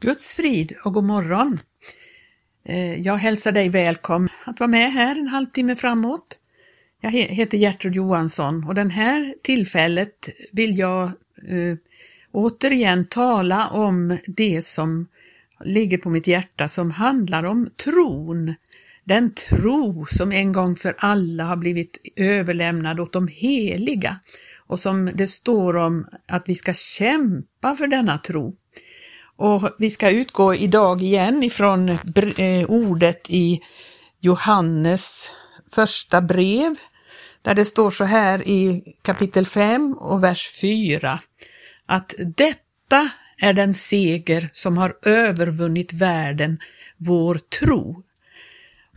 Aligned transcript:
Guds 0.00 0.34
frid 0.34 0.72
och 0.84 0.94
god 0.94 1.04
morgon. 1.04 1.60
Eh, 2.64 3.00
jag 3.00 3.16
hälsar 3.16 3.52
dig 3.52 3.68
välkommen 3.68 4.28
att 4.44 4.60
vara 4.60 4.68
med 4.68 4.92
här 4.92 5.16
en 5.16 5.26
halvtimme 5.26 5.76
framåt. 5.76 6.38
Jag 7.00 7.10
heter 7.10 7.58
Gertrud 7.58 7.94
Johansson 7.94 8.64
och 8.64 8.74
den 8.74 8.90
här 8.90 9.34
tillfället 9.42 10.28
vill 10.52 10.78
jag 10.78 11.04
eh, 11.48 11.76
återigen 12.32 13.08
tala 13.08 13.68
om 13.68 14.18
det 14.26 14.64
som 14.64 15.08
ligger 15.64 15.98
på 15.98 16.10
mitt 16.10 16.26
hjärta 16.26 16.68
som 16.68 16.90
handlar 16.90 17.44
om 17.44 17.68
tron. 17.84 18.54
Den 19.04 19.34
tro 19.34 20.06
som 20.06 20.32
en 20.32 20.52
gång 20.52 20.74
för 20.74 20.94
alla 20.98 21.44
har 21.44 21.56
blivit 21.56 21.98
överlämnad 22.16 23.00
åt 23.00 23.12
de 23.12 23.28
heliga 23.28 24.20
och 24.56 24.78
som 24.78 25.10
det 25.14 25.26
står 25.26 25.76
om 25.76 26.06
att 26.26 26.42
vi 26.46 26.54
ska 26.54 26.74
kämpa 26.74 27.76
för 27.76 27.86
denna 27.86 28.18
tro. 28.18 28.56
Och 29.36 29.70
vi 29.78 29.90
ska 29.90 30.10
utgå 30.10 30.54
idag 30.54 31.02
igen 31.02 31.42
ifrån 31.42 31.88
eh, 31.88 32.70
ordet 32.70 33.26
i 33.28 33.60
Johannes 34.20 35.28
första 35.72 36.20
brev, 36.20 36.74
där 37.42 37.54
det 37.54 37.64
står 37.64 37.90
så 37.90 38.04
här 38.04 38.48
i 38.48 38.82
kapitel 39.02 39.46
5 39.46 39.94
och 39.94 40.22
vers 40.22 40.48
4, 40.60 41.20
att 41.86 42.14
detta 42.18 43.10
är 43.38 43.52
den 43.52 43.74
seger 43.74 44.50
som 44.52 44.76
har 44.78 44.96
övervunnit 45.02 45.92
världen, 45.92 46.58
vår 46.96 47.40
tro. 47.60 48.02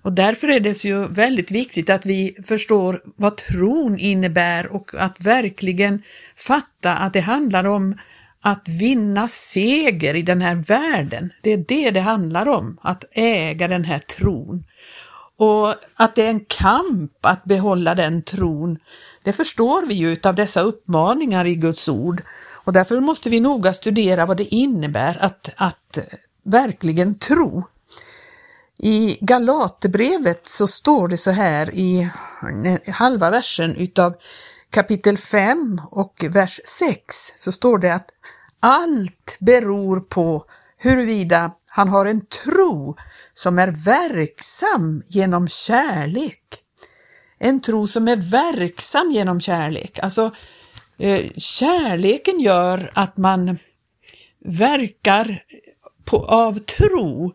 Och 0.02 0.14
därför 0.14 0.48
är 0.48 0.60
det 0.60 0.74
så 0.74 1.08
väldigt 1.08 1.52
viktigt 1.52 1.90
att 1.90 2.06
vi 2.06 2.36
förstår 2.48 3.02
vad 3.16 3.38
tron 3.38 4.00
innebär 4.00 4.68
och 4.68 4.92
att 4.98 5.26
verkligen 5.26 6.04
fatta 6.36 6.96
att 6.96 7.14
det 7.14 7.20
handlar 7.20 7.68
om 7.68 7.96
att 8.42 8.68
vinna 8.68 9.28
seger 9.28 10.16
i 10.16 10.22
den 10.22 10.42
här 10.42 10.56
världen. 10.56 11.34
Det 11.42 11.54
är 11.54 11.66
det 11.68 11.92
det 11.92 12.00
handlar 12.00 12.48
om, 12.48 12.78
att 12.82 13.04
äga 13.12 13.68
den 13.68 13.84
här 13.84 14.00
tron. 14.00 14.64
Och 15.38 15.76
att 15.96 16.16
det 16.16 16.26
är 16.26 16.30
en 16.30 16.46
kamp 16.46 17.26
att 17.26 17.44
behålla 17.44 17.96
den 17.96 18.24
tron, 18.24 18.80
det 19.24 19.34
förstår 19.34 19.86
vi 19.86 19.94
ju 19.94 20.20
av 20.24 20.36
dessa 20.36 20.62
uppmaningar 20.62 21.46
i 21.46 21.56
Guds 21.56 21.90
ord. 21.90 22.22
Och 22.52 22.74
därför 22.74 23.00
måste 23.00 23.30
vi 23.30 23.40
noga 23.40 23.74
studera 23.74 24.26
vad 24.26 24.38
det 24.38 24.56
innebär 24.56 25.18
att, 25.22 25.50
att 25.56 25.98
verkligen 26.44 27.20
tro. 27.20 27.64
I 28.78 29.18
Galaterbrevet 29.22 30.48
så 30.48 30.68
står 30.68 31.08
det 31.08 31.18
så 31.18 31.32
här 31.32 31.76
i 31.76 32.10
halva 32.88 33.30
versen 33.30 33.76
utav 33.76 34.16
kapitel 34.72 35.18
5 35.18 35.82
och 35.92 36.26
vers 36.30 36.60
6 36.66 37.34
så 37.36 37.52
står 37.52 37.78
det 37.78 37.94
att 37.94 38.10
allt 38.60 39.38
beror 39.40 40.00
på 40.00 40.46
huruvida 40.78 41.52
han 41.68 41.90
har 41.90 42.06
en 42.06 42.26
tro 42.26 42.98
som 43.34 43.60
är 43.60 43.68
verksam 43.68 45.04
genom 45.08 45.48
kärlek. 45.48 46.44
En 47.38 47.62
tro 47.62 47.88
som 47.88 48.08
är 48.08 48.16
verksam 48.16 49.12
genom 49.12 49.42
kärlek. 49.42 50.00
Alltså, 50.00 50.32
eh, 50.98 51.32
kärleken 51.38 52.40
gör 52.40 52.92
att 52.96 53.18
man 53.18 53.58
verkar 54.46 55.44
på, 56.06 56.26
av 56.26 56.54
tro 56.54 57.34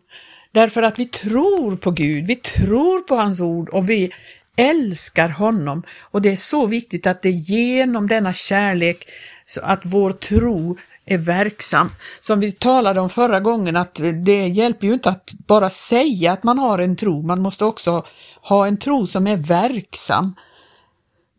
därför 0.51 0.83
att 0.83 0.99
vi 0.99 1.05
tror 1.05 1.75
på 1.75 1.91
Gud, 1.91 2.27
vi 2.27 2.35
tror 2.35 2.99
på 2.99 3.15
hans 3.15 3.41
ord 3.41 3.69
och 3.69 3.89
vi 3.89 4.11
älskar 4.55 5.29
honom. 5.29 5.83
Och 6.01 6.21
det 6.21 6.31
är 6.31 6.35
så 6.35 6.65
viktigt 6.65 7.07
att 7.07 7.21
det 7.21 7.29
är 7.29 7.51
genom 7.51 8.07
denna 8.07 8.33
kärlek 8.33 9.07
så 9.45 9.61
att 9.61 9.81
vår 9.83 10.11
tro 10.11 10.77
är 11.05 11.17
verksam. 11.17 11.91
Som 12.19 12.39
vi 12.39 12.51
talade 12.51 12.99
om 12.99 13.09
förra 13.09 13.39
gången 13.39 13.75
att 13.75 13.99
det 14.25 14.47
hjälper 14.47 14.87
ju 14.87 14.93
inte 14.93 15.09
att 15.09 15.33
bara 15.47 15.69
säga 15.69 16.31
att 16.31 16.43
man 16.43 16.59
har 16.59 16.79
en 16.79 16.95
tro, 16.95 17.21
man 17.21 17.41
måste 17.41 17.65
också 17.65 18.05
ha 18.41 18.67
en 18.67 18.77
tro 18.77 19.07
som 19.07 19.27
är 19.27 19.37
verksam. 19.37 20.35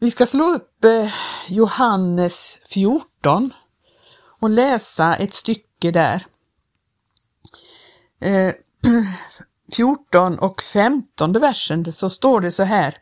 Vi 0.00 0.10
ska 0.10 0.26
slå 0.26 0.54
upp 0.54 0.84
eh, 0.84 1.12
Johannes 1.48 2.58
14 2.68 3.52
och 4.40 4.50
läsa 4.50 5.16
ett 5.16 5.34
stycke 5.34 5.90
där. 5.90 6.26
Eh, 8.20 8.54
14 9.72 10.38
och 10.38 10.62
15 10.62 11.32
versen 11.32 11.92
så 11.92 12.10
står 12.10 12.40
det 12.40 12.50
så 12.50 12.62
här. 12.62 12.98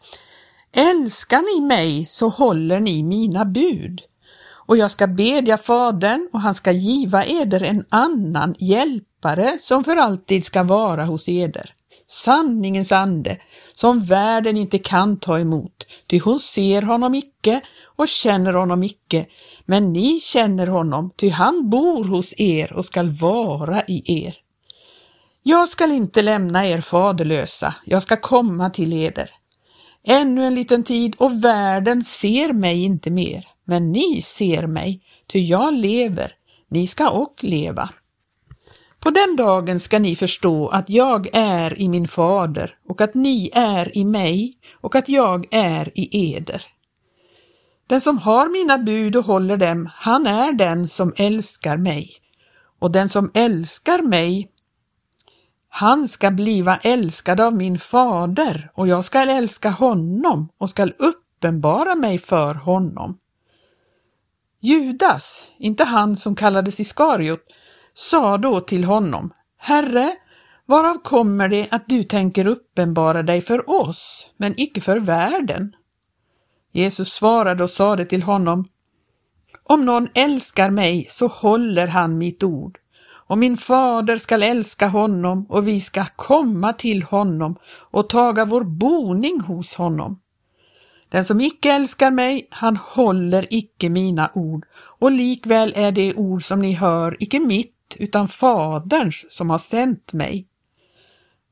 Älskar 0.72 1.60
ni 1.60 1.66
mig 1.66 2.04
så 2.04 2.28
håller 2.28 2.80
ni 2.80 3.02
mina 3.02 3.44
bud 3.44 4.02
och 4.66 4.76
jag 4.76 4.90
ska 4.90 5.06
bedja 5.06 5.58
Fadern 5.58 6.28
och 6.32 6.40
han 6.40 6.54
ska 6.54 6.72
giva 6.72 7.24
eder 7.24 7.62
en 7.62 7.84
annan 7.88 8.54
hjälpare 8.58 9.58
som 9.60 9.84
för 9.84 9.96
alltid 9.96 10.44
ska 10.44 10.62
vara 10.62 11.04
hos 11.04 11.28
eder. 11.28 11.74
Sanningens 12.06 12.92
ande, 12.92 13.38
som 13.74 14.04
världen 14.04 14.56
inte 14.56 14.78
kan 14.78 15.16
ta 15.16 15.38
emot, 15.38 15.86
ty 16.06 16.18
hon 16.18 16.40
ser 16.40 16.82
honom 16.82 17.14
icke 17.14 17.60
och 17.96 18.08
känner 18.08 18.52
honom 18.52 18.82
icke, 18.82 19.26
men 19.64 19.92
ni 19.92 20.20
känner 20.20 20.66
honom, 20.66 21.10
ty 21.16 21.28
han 21.28 21.70
bor 21.70 22.04
hos 22.04 22.34
er 22.36 22.72
och 22.72 22.84
skall 22.84 23.10
vara 23.10 23.82
i 23.84 24.24
er. 24.24 24.43
Jag 25.46 25.68
skall 25.68 25.92
inte 25.92 26.22
lämna 26.22 26.66
er 26.66 26.80
faderlösa, 26.80 27.74
jag 27.84 28.02
ska 28.02 28.16
komma 28.16 28.70
till 28.70 28.92
eder. 28.92 29.30
Ännu 30.04 30.44
en 30.44 30.54
liten 30.54 30.84
tid 30.84 31.14
och 31.18 31.44
världen 31.44 32.02
ser 32.02 32.52
mig 32.52 32.84
inte 32.84 33.10
mer, 33.10 33.48
men 33.64 33.92
ni 33.92 34.22
ser 34.22 34.66
mig, 34.66 35.00
ty 35.26 35.38
jag 35.38 35.74
lever, 35.74 36.32
ni 36.68 36.86
ska 36.86 37.10
och 37.10 37.44
leva. 37.44 37.90
På 39.00 39.10
den 39.10 39.36
dagen 39.36 39.80
ska 39.80 39.98
ni 39.98 40.16
förstå 40.16 40.68
att 40.68 40.90
jag 40.90 41.28
är 41.32 41.80
i 41.80 41.88
min 41.88 42.08
fader 42.08 42.76
och 42.88 43.00
att 43.00 43.14
ni 43.14 43.50
är 43.54 43.98
i 43.98 44.04
mig 44.04 44.58
och 44.80 44.96
att 44.96 45.08
jag 45.08 45.46
är 45.50 45.90
i 45.94 46.34
eder. 46.34 46.62
Den 47.86 48.00
som 48.00 48.18
har 48.18 48.48
mina 48.48 48.78
bud 48.78 49.16
och 49.16 49.24
håller 49.24 49.56
dem, 49.56 49.90
han 49.94 50.26
är 50.26 50.52
den 50.52 50.88
som 50.88 51.12
älskar 51.16 51.76
mig. 51.76 52.12
Och 52.78 52.90
den 52.90 53.08
som 53.08 53.30
älskar 53.34 54.02
mig, 54.02 54.50
han 55.76 56.08
ska 56.08 56.30
bliva 56.30 56.76
älskad 56.76 57.40
av 57.40 57.54
min 57.54 57.78
fader 57.78 58.70
och 58.74 58.88
jag 58.88 59.04
skall 59.04 59.30
älska 59.30 59.70
honom 59.70 60.48
och 60.58 60.70
skall 60.70 60.92
uppenbara 60.98 61.94
mig 61.94 62.18
för 62.18 62.54
honom. 62.54 63.18
Judas, 64.60 65.46
inte 65.58 65.84
han 65.84 66.16
som 66.16 66.36
kallades 66.36 66.80
Iskariot, 66.80 67.40
sa 67.92 68.38
då 68.38 68.60
till 68.60 68.84
honom, 68.84 69.32
Herre, 69.56 70.16
varav 70.66 70.94
kommer 70.94 71.48
det 71.48 71.68
att 71.70 71.88
du 71.88 72.04
tänker 72.04 72.46
uppenbara 72.46 73.22
dig 73.22 73.40
för 73.40 73.70
oss, 73.70 74.26
men 74.36 74.54
icke 74.60 74.80
för 74.80 75.00
världen? 75.00 75.76
Jesus 76.72 77.08
svarade 77.12 77.62
och 77.62 77.70
sade 77.70 78.04
till 78.04 78.22
honom, 78.22 78.64
Om 79.62 79.84
någon 79.84 80.08
älskar 80.14 80.70
mig 80.70 81.06
så 81.08 81.26
håller 81.26 81.86
han 81.86 82.18
mitt 82.18 82.42
ord, 82.42 82.78
och 83.26 83.38
min 83.38 83.56
fader 83.56 84.16
skall 84.16 84.42
älska 84.42 84.88
honom 84.88 85.46
och 85.48 85.68
vi 85.68 85.80
ska 85.80 86.04
komma 86.16 86.72
till 86.72 87.02
honom 87.02 87.56
och 87.90 88.08
taga 88.08 88.44
vår 88.44 88.64
boning 88.64 89.40
hos 89.40 89.74
honom. 89.74 90.20
Den 91.08 91.24
som 91.24 91.40
icke 91.40 91.72
älskar 91.72 92.10
mig, 92.10 92.48
han 92.50 92.76
håller 92.76 93.46
icke 93.50 93.88
mina 93.88 94.30
ord, 94.34 94.66
och 94.74 95.10
likväl 95.10 95.72
är 95.76 95.92
det 95.92 96.14
ord 96.14 96.42
som 96.42 96.60
ni 96.60 96.72
hör 96.72 97.16
icke 97.20 97.40
mitt, 97.40 97.96
utan 97.98 98.28
Faderns 98.28 99.26
som 99.28 99.50
har 99.50 99.58
sänt 99.58 100.12
mig. 100.12 100.48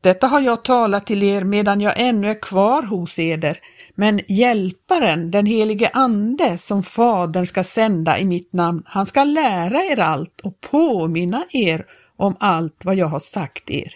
Detta 0.03 0.27
har 0.27 0.41
jag 0.41 0.65
talat 0.65 1.07
till 1.07 1.23
er 1.23 1.45
medan 1.45 1.81
jag 1.81 1.95
ännu 1.97 2.31
är 2.31 2.41
kvar 2.43 2.83
hos 2.83 3.19
eder, 3.19 3.59
men 3.95 4.21
Hjälparen, 4.29 5.31
den 5.31 5.47
helige 5.47 5.91
Ande, 5.93 6.59
som 6.59 6.83
Fadern 6.83 7.47
ska 7.47 7.65
sända 7.65 8.19
i 8.19 8.25
mitt 8.25 8.53
namn, 8.53 8.83
han 8.87 9.07
ska 9.07 9.25
lära 9.25 9.85
er 9.85 10.01
allt 10.01 10.41
och 10.41 10.61
påminna 10.61 11.45
er 11.51 11.87
om 12.17 12.37
allt 12.41 12.85
vad 12.85 12.95
jag 12.95 13.07
har 13.07 13.19
sagt 13.19 13.71
er. 13.71 13.95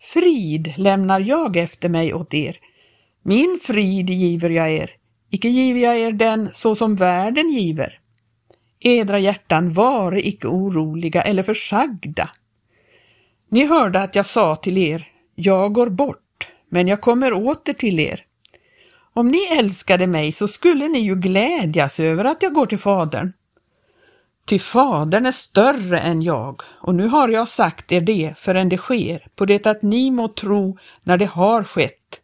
Frid 0.00 0.74
lämnar 0.76 1.20
jag 1.20 1.56
efter 1.56 1.88
mig 1.88 2.14
åt 2.14 2.34
er, 2.34 2.56
min 3.22 3.58
frid 3.62 4.10
giver 4.10 4.50
jag 4.50 4.70
er, 4.72 4.90
icke 5.30 5.48
giver 5.48 5.80
jag 5.80 5.98
er 5.98 6.12
den 6.12 6.48
så 6.52 6.74
som 6.74 6.96
världen 6.96 7.48
giver. 7.48 7.98
Edra 8.80 9.18
hjärtan 9.18 9.72
vare 9.72 10.26
icke 10.26 10.48
oroliga 10.48 11.22
eller 11.22 11.42
försagda. 11.42 12.30
Ni 13.54 13.66
hörde 13.66 14.00
att 14.00 14.14
jag 14.14 14.26
sa 14.26 14.56
till 14.56 14.78
er, 14.78 15.08
jag 15.34 15.72
går 15.72 15.90
bort, 15.90 16.52
men 16.68 16.88
jag 16.88 17.00
kommer 17.00 17.32
åter 17.32 17.72
till 17.72 18.00
er. 18.00 18.24
Om 19.12 19.28
ni 19.28 19.46
älskade 19.58 20.06
mig 20.06 20.32
så 20.32 20.48
skulle 20.48 20.88
ni 20.88 20.98
ju 20.98 21.14
glädjas 21.14 22.00
över 22.00 22.24
att 22.24 22.42
jag 22.42 22.54
går 22.54 22.66
till 22.66 22.78
Fadern. 22.78 23.32
Ty 24.46 24.58
Fadern 24.58 25.26
är 25.26 25.32
större 25.32 26.00
än 26.00 26.22
jag, 26.22 26.62
och 26.80 26.94
nu 26.94 27.08
har 27.08 27.28
jag 27.28 27.48
sagt 27.48 27.92
er 27.92 28.00
det 28.00 28.34
förrän 28.36 28.68
det 28.68 28.76
sker, 28.76 29.26
på 29.36 29.44
det 29.44 29.66
att 29.66 29.82
ni 29.82 30.10
må 30.10 30.28
tro 30.28 30.78
när 31.02 31.16
det 31.16 31.26
har 31.26 31.64
skett. 31.64 32.20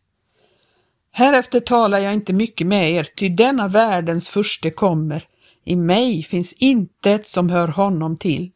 Härefter 1.12 1.60
talar 1.60 1.98
jag 1.98 2.14
inte 2.14 2.32
mycket 2.32 2.66
med 2.66 2.92
er, 2.92 3.04
ty 3.04 3.28
denna 3.28 3.68
världens 3.68 4.28
furste 4.28 4.70
kommer. 4.70 5.26
I 5.64 5.76
mig 5.76 6.22
finns 6.22 6.52
intet 6.52 7.26
som 7.26 7.50
hör 7.50 7.68
honom 7.68 8.16
till. 8.16 8.50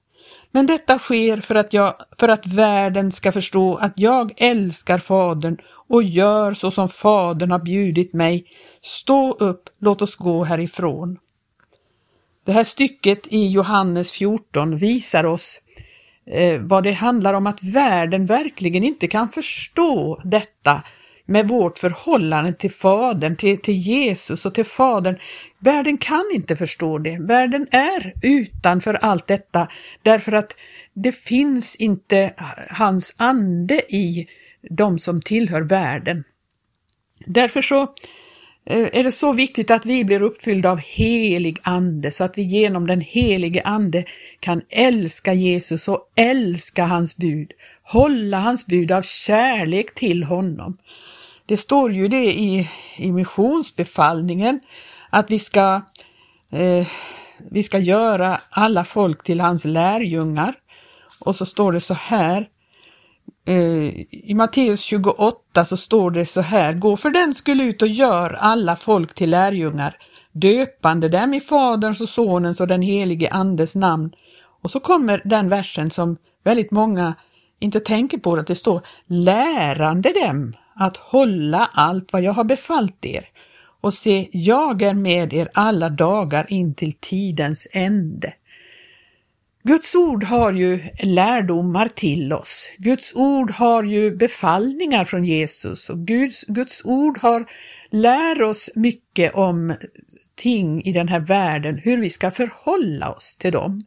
Men 0.54 0.66
detta 0.66 0.98
sker 0.98 1.40
för 1.40 1.54
att, 1.54 1.72
jag, 1.72 1.94
för 2.18 2.28
att 2.28 2.46
världen 2.46 3.12
ska 3.12 3.32
förstå 3.32 3.76
att 3.76 3.92
jag 3.96 4.32
älskar 4.36 4.98
Fadern 4.98 5.56
och 5.88 6.02
gör 6.02 6.54
så 6.54 6.70
som 6.70 6.88
Fadern 6.88 7.50
har 7.50 7.58
bjudit 7.58 8.12
mig. 8.12 8.46
Stå 8.80 9.32
upp, 9.32 9.70
låt 9.78 10.02
oss 10.02 10.16
gå 10.16 10.44
härifrån. 10.44 11.18
Det 12.44 12.52
här 12.52 12.64
stycket 12.64 13.26
i 13.26 13.46
Johannes 13.46 14.12
14 14.12 14.76
visar 14.76 15.26
oss 15.26 15.60
eh, 16.26 16.60
vad 16.60 16.84
det 16.84 16.92
handlar 16.92 17.34
om 17.34 17.46
att 17.46 17.62
världen 17.62 18.26
verkligen 18.26 18.84
inte 18.84 19.06
kan 19.06 19.28
förstå 19.28 20.18
detta 20.24 20.82
med 21.26 21.48
vårt 21.48 21.78
förhållande 21.78 22.52
till 22.52 22.70
Fadern, 22.70 23.36
till, 23.36 23.58
till 23.58 23.74
Jesus 23.74 24.46
och 24.46 24.54
till 24.54 24.64
Fadern. 24.64 25.18
Världen 25.58 25.98
kan 25.98 26.24
inte 26.34 26.56
förstå 26.56 26.98
det. 26.98 27.18
Världen 27.20 27.66
är 27.70 28.12
utanför 28.22 28.94
allt 28.94 29.26
detta 29.26 29.68
därför 30.02 30.32
att 30.32 30.56
det 30.92 31.12
finns 31.12 31.76
inte 31.76 32.34
hans 32.70 33.14
ande 33.16 33.94
i 33.94 34.26
de 34.70 34.98
som 34.98 35.22
tillhör 35.22 35.62
världen. 35.62 36.24
Därför 37.26 37.62
så 37.62 37.82
eh, 38.66 38.88
är 38.92 39.04
det 39.04 39.12
så 39.12 39.32
viktigt 39.32 39.70
att 39.70 39.86
vi 39.86 40.04
blir 40.04 40.22
uppfyllda 40.22 40.70
av 40.70 40.78
helig 40.78 41.58
ande 41.62 42.10
så 42.10 42.24
att 42.24 42.38
vi 42.38 42.42
genom 42.42 42.86
den 42.86 43.00
helige 43.00 43.62
ande 43.62 44.04
kan 44.40 44.62
älska 44.68 45.32
Jesus 45.32 45.88
och 45.88 46.12
älska 46.16 46.84
hans 46.84 47.16
bud, 47.16 47.52
hålla 47.82 48.38
hans 48.38 48.66
bud 48.66 48.92
av 48.92 49.02
kärlek 49.02 49.94
till 49.94 50.24
honom. 50.24 50.78
Det 51.46 51.56
står 51.56 51.92
ju 51.92 52.08
det 52.08 52.32
i, 52.32 52.70
i 52.96 53.12
missionsbefallningen 53.12 54.60
att 55.10 55.30
vi 55.30 55.38
ska, 55.38 55.82
eh, 56.50 56.86
vi 57.50 57.62
ska 57.62 57.78
göra 57.78 58.40
alla 58.50 58.84
folk 58.84 59.22
till 59.22 59.40
hans 59.40 59.64
lärjungar. 59.64 60.54
Och 61.18 61.36
så 61.36 61.46
står 61.46 61.72
det 61.72 61.80
så 61.80 61.94
här 61.94 62.48
eh, 63.46 63.84
i 64.10 64.34
Matteus 64.34 64.80
28 64.80 65.64
så 65.64 65.76
står 65.76 66.10
det 66.10 66.26
så 66.26 66.40
här, 66.40 66.72
gå 66.72 66.96
för 66.96 67.10
den 67.10 67.34
skulle 67.34 67.64
ut 67.64 67.82
och 67.82 67.88
gör 67.88 68.30
alla 68.30 68.76
folk 68.76 69.14
till 69.14 69.30
lärjungar, 69.30 69.96
döpande 70.32 71.08
dem 71.08 71.34
i 71.34 71.40
Faderns 71.40 72.00
och 72.00 72.08
Sonens 72.08 72.60
och 72.60 72.66
den 72.66 72.82
helige 72.82 73.30
Andes 73.30 73.74
namn. 73.74 74.12
Och 74.62 74.70
så 74.70 74.80
kommer 74.80 75.22
den 75.24 75.48
versen 75.48 75.90
som 75.90 76.16
väldigt 76.44 76.70
många 76.70 77.14
inte 77.60 77.80
tänker 77.80 78.18
på, 78.18 78.32
att 78.32 78.46
det 78.46 78.54
står 78.54 78.86
lärande 79.06 80.12
dem 80.12 80.54
att 80.74 80.96
hålla 80.96 81.70
allt 81.72 82.12
vad 82.12 82.22
jag 82.22 82.32
har 82.32 82.44
befallt 82.44 83.04
er. 83.04 83.28
Och 83.80 83.94
se, 83.94 84.28
jag 84.32 84.82
är 84.82 84.94
med 84.94 85.32
er 85.32 85.50
alla 85.54 85.88
dagar 85.88 86.46
in 86.48 86.74
till 86.74 86.92
tidens 87.00 87.68
ände. 87.72 88.32
Guds 89.62 89.94
ord 89.94 90.24
har 90.24 90.52
ju 90.52 90.80
lärdomar 91.02 91.88
till 91.88 92.32
oss. 92.32 92.70
Guds 92.78 93.14
ord 93.14 93.50
har 93.50 93.84
ju 93.84 94.16
befallningar 94.16 95.04
från 95.04 95.24
Jesus 95.24 95.90
och 95.90 95.98
Guds, 95.98 96.44
Guds 96.48 96.84
ord 96.84 97.18
har 97.18 97.46
lär 97.90 98.42
oss 98.42 98.70
mycket 98.74 99.34
om 99.34 99.74
ting 100.34 100.82
i 100.82 100.92
den 100.92 101.08
här 101.08 101.20
världen, 101.20 101.78
hur 101.78 101.98
vi 101.98 102.10
ska 102.10 102.30
förhålla 102.30 103.12
oss 103.12 103.36
till 103.36 103.52
dem. 103.52 103.84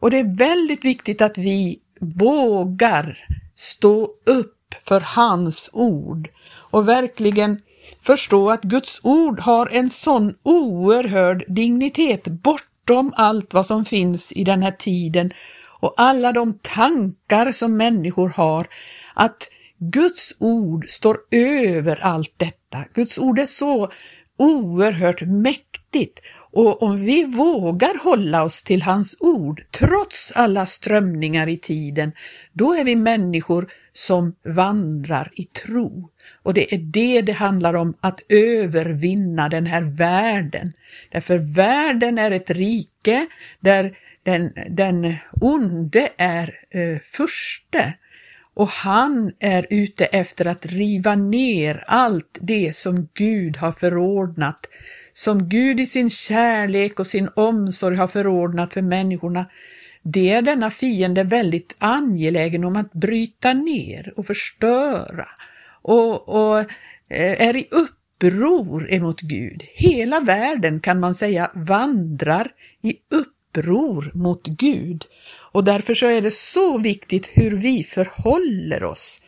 Och 0.00 0.10
det 0.10 0.18
är 0.18 0.36
väldigt 0.36 0.84
viktigt 0.84 1.22
att 1.22 1.38
vi 1.38 1.80
vågar 2.00 3.26
stå 3.54 4.10
upp 4.26 4.55
för 4.84 5.00
hans 5.00 5.70
ord 5.72 6.28
och 6.70 6.88
verkligen 6.88 7.60
förstå 8.02 8.50
att 8.50 8.62
Guds 8.62 9.00
ord 9.02 9.40
har 9.40 9.68
en 9.72 9.90
sån 9.90 10.34
oerhörd 10.42 11.44
dignitet 11.48 12.24
bortom 12.26 13.12
allt 13.16 13.54
vad 13.54 13.66
som 13.66 13.84
finns 13.84 14.32
i 14.32 14.44
den 14.44 14.62
här 14.62 14.72
tiden 14.72 15.30
och 15.80 15.94
alla 15.96 16.32
de 16.32 16.58
tankar 16.62 17.52
som 17.52 17.76
människor 17.76 18.28
har, 18.28 18.66
att 19.14 19.48
Guds 19.78 20.32
ord 20.38 20.88
står 20.88 21.18
över 21.30 22.00
allt 22.04 22.34
detta. 22.36 22.84
Guds 22.94 23.18
ord 23.18 23.38
är 23.38 23.46
så 23.46 23.90
oerhört 24.38 25.20
mäktigt 25.20 26.20
och 26.52 26.82
om 26.82 26.96
vi 26.96 27.24
vågar 27.24 28.04
hålla 28.04 28.42
oss 28.44 28.64
till 28.64 28.82
hans 28.82 29.16
ord, 29.20 29.62
trots 29.70 30.32
alla 30.34 30.66
strömningar 30.66 31.48
i 31.48 31.56
tiden, 31.56 32.12
då 32.52 32.74
är 32.74 32.84
vi 32.84 32.96
människor 32.96 33.70
som 33.96 34.34
vandrar 34.44 35.30
i 35.34 35.44
tro. 35.44 36.10
Och 36.42 36.54
det 36.54 36.74
är 36.74 36.78
det 36.78 37.20
det 37.20 37.32
handlar 37.32 37.74
om, 37.74 37.94
att 38.00 38.20
övervinna 38.28 39.48
den 39.48 39.66
här 39.66 39.82
världen. 39.82 40.72
Därför 41.10 41.54
världen 41.54 42.18
är 42.18 42.30
ett 42.30 42.50
rike 42.50 43.26
där 43.60 43.98
den, 44.22 44.52
den 44.70 45.14
onde 45.40 46.08
är 46.16 46.54
eh, 46.70 46.98
förste 46.98 47.94
och 48.54 48.68
han 48.68 49.32
är 49.40 49.66
ute 49.70 50.04
efter 50.04 50.46
att 50.46 50.66
riva 50.66 51.14
ner 51.14 51.84
allt 51.86 52.38
det 52.40 52.76
som 52.76 53.08
Gud 53.14 53.56
har 53.56 53.72
förordnat 53.72 54.66
som 55.16 55.48
Gud 55.48 55.80
i 55.80 55.86
sin 55.86 56.10
kärlek 56.10 57.00
och 57.00 57.06
sin 57.06 57.28
omsorg 57.36 57.96
har 57.96 58.06
förordnat 58.06 58.74
för 58.74 58.82
människorna, 58.82 59.46
det 60.08 60.30
är 60.30 60.42
denna 60.42 60.70
fiende 60.70 61.24
väldigt 61.24 61.76
angelägen 61.78 62.64
om 62.64 62.76
att 62.76 62.92
bryta 62.92 63.52
ner 63.52 64.14
och 64.16 64.26
förstöra 64.26 65.28
och, 65.82 66.28
och 66.28 66.58
eh, 67.08 67.48
är 67.48 67.56
i 67.56 67.68
uppror 67.70 68.92
emot 68.92 69.20
Gud. 69.20 69.62
Hela 69.74 70.20
världen 70.20 70.80
kan 70.80 71.00
man 71.00 71.14
säga 71.14 71.50
vandrar 71.54 72.52
i 72.82 72.94
uppror 73.10 74.10
mot 74.14 74.46
Gud. 74.46 75.04
Och 75.52 75.64
därför 75.64 75.94
så 75.94 76.06
är 76.06 76.20
det 76.20 76.34
så 76.34 76.78
viktigt 76.78 77.30
hur 77.32 77.56
vi 77.56 77.84
förhåller 77.84 78.84
oss 78.84 79.20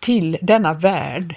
till 0.00 0.38
denna 0.42 0.74
värld. 0.74 1.34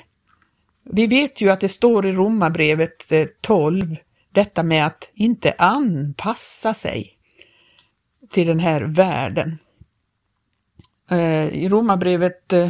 Vi 0.92 1.08
vet 1.08 1.42
ju 1.42 1.50
att 1.50 1.60
det 1.60 1.70
står 1.70 2.08
i 2.08 2.12
Romarbrevet 2.12 3.12
eh, 3.12 3.26
12 3.42 3.86
detta 4.32 4.64
med 4.64 4.86
att 4.86 5.10
inte 5.14 5.56
anpassa 5.58 6.74
sig 6.74 7.19
till 8.30 8.48
den 8.48 8.60
här 8.60 8.82
världen. 8.82 9.58
Eh, 11.12 11.48
I 11.48 11.70
Romarbrevet 11.70 12.54
eh, 12.54 12.70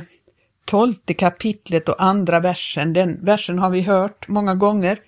12 0.66 0.94
kapitlet 1.18 1.90
och 1.90 2.04
andra 2.04 2.40
versen, 2.40 2.94
den 2.94 3.26
versen 3.26 3.60
har 3.60 3.70
vi 3.70 3.82
hört 3.82 4.28
många 4.28 4.56
gånger. 4.56 5.00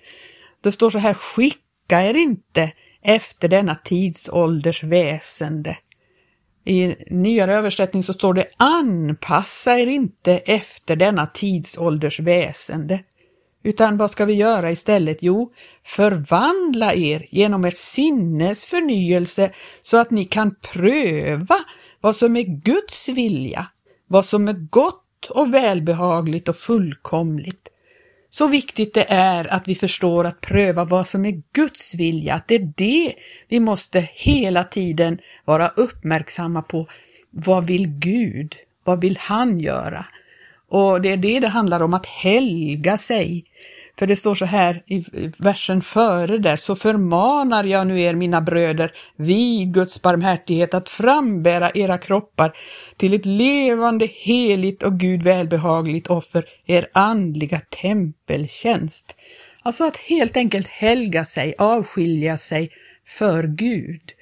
Det 0.60 0.72
står 0.72 0.90
så 0.90 0.98
här, 0.98 1.14
skicka 1.14 2.02
er 2.02 2.16
inte 2.16 2.72
efter 3.02 3.48
denna 3.48 3.74
tidsålders 3.74 4.84
väsende 4.84 5.76
i 6.64 6.94
nyare 7.10 7.54
översättning 7.54 8.02
så 8.02 8.12
står 8.12 8.34
det 8.34 8.46
anpassa 8.56 9.78
er 9.78 9.86
inte 9.86 10.38
efter 10.38 10.96
denna 10.96 11.26
tidsålders 11.26 12.20
väsende. 12.20 13.00
Utan 13.62 13.96
vad 13.96 14.10
ska 14.10 14.24
vi 14.24 14.34
göra 14.34 14.70
istället? 14.70 15.18
Jo, 15.20 15.52
förvandla 15.84 16.94
er 16.94 17.24
genom 17.28 17.64
ert 17.64 17.76
sinnes 17.76 18.66
förnyelse 18.66 19.50
så 19.82 19.96
att 19.96 20.10
ni 20.10 20.24
kan 20.24 20.54
pröva 20.72 21.58
vad 22.00 22.16
som 22.16 22.36
är 22.36 22.42
Guds 22.42 23.08
vilja, 23.08 23.66
vad 24.06 24.24
som 24.24 24.48
är 24.48 24.68
gott 24.70 25.26
och 25.30 25.54
välbehagligt 25.54 26.48
och 26.48 26.56
fullkomligt. 26.56 27.68
Så 28.28 28.46
viktigt 28.46 28.94
det 28.94 29.04
är 29.08 29.52
att 29.52 29.68
vi 29.68 29.74
förstår 29.74 30.26
att 30.26 30.40
pröva 30.40 30.84
vad 30.84 31.08
som 31.08 31.24
är 31.24 31.42
Guds 31.52 31.94
vilja, 31.94 32.34
att 32.34 32.48
det 32.48 32.54
är 32.54 32.72
det 32.76 33.14
vi 33.48 33.60
måste 33.60 34.08
hela 34.14 34.64
tiden 34.64 35.18
vara 35.44 35.68
uppmärksamma 35.68 36.62
på. 36.62 36.88
Vad 37.30 37.66
vill 37.66 37.86
Gud? 37.86 38.54
Vad 38.84 39.00
vill 39.00 39.16
han 39.16 39.60
göra? 39.60 40.06
Och 40.72 41.00
det 41.00 41.08
är 41.08 41.16
det 41.16 41.40
det 41.40 41.48
handlar 41.48 41.80
om, 41.82 41.94
att 41.94 42.06
helga 42.06 42.96
sig. 42.96 43.44
För 43.98 44.06
det 44.06 44.16
står 44.16 44.34
så 44.34 44.44
här 44.44 44.82
i 44.86 45.04
versen 45.38 45.80
före 45.80 46.38
där, 46.38 46.56
så 46.56 46.74
förmanar 46.74 47.64
jag 47.64 47.86
nu 47.86 48.00
er 48.00 48.14
mina 48.14 48.40
bröder 48.40 48.92
vid 49.16 49.74
Guds 49.74 50.02
barmhärtighet 50.02 50.74
att 50.74 50.88
frambära 50.88 51.70
era 51.74 51.98
kroppar 51.98 52.52
till 52.96 53.14
ett 53.14 53.26
levande, 53.26 54.08
heligt 54.12 54.82
och 54.82 54.98
Gud 54.98 55.22
välbehagligt 55.22 56.06
offer, 56.06 56.44
er 56.66 56.88
andliga 56.92 57.60
tempeltjänst. 57.82 59.16
Alltså 59.62 59.84
att 59.84 59.96
helt 59.96 60.36
enkelt 60.36 60.66
helga 60.66 61.24
sig, 61.24 61.54
avskilja 61.58 62.36
sig 62.36 62.70
för 63.06 63.44
Gud. 63.46 64.12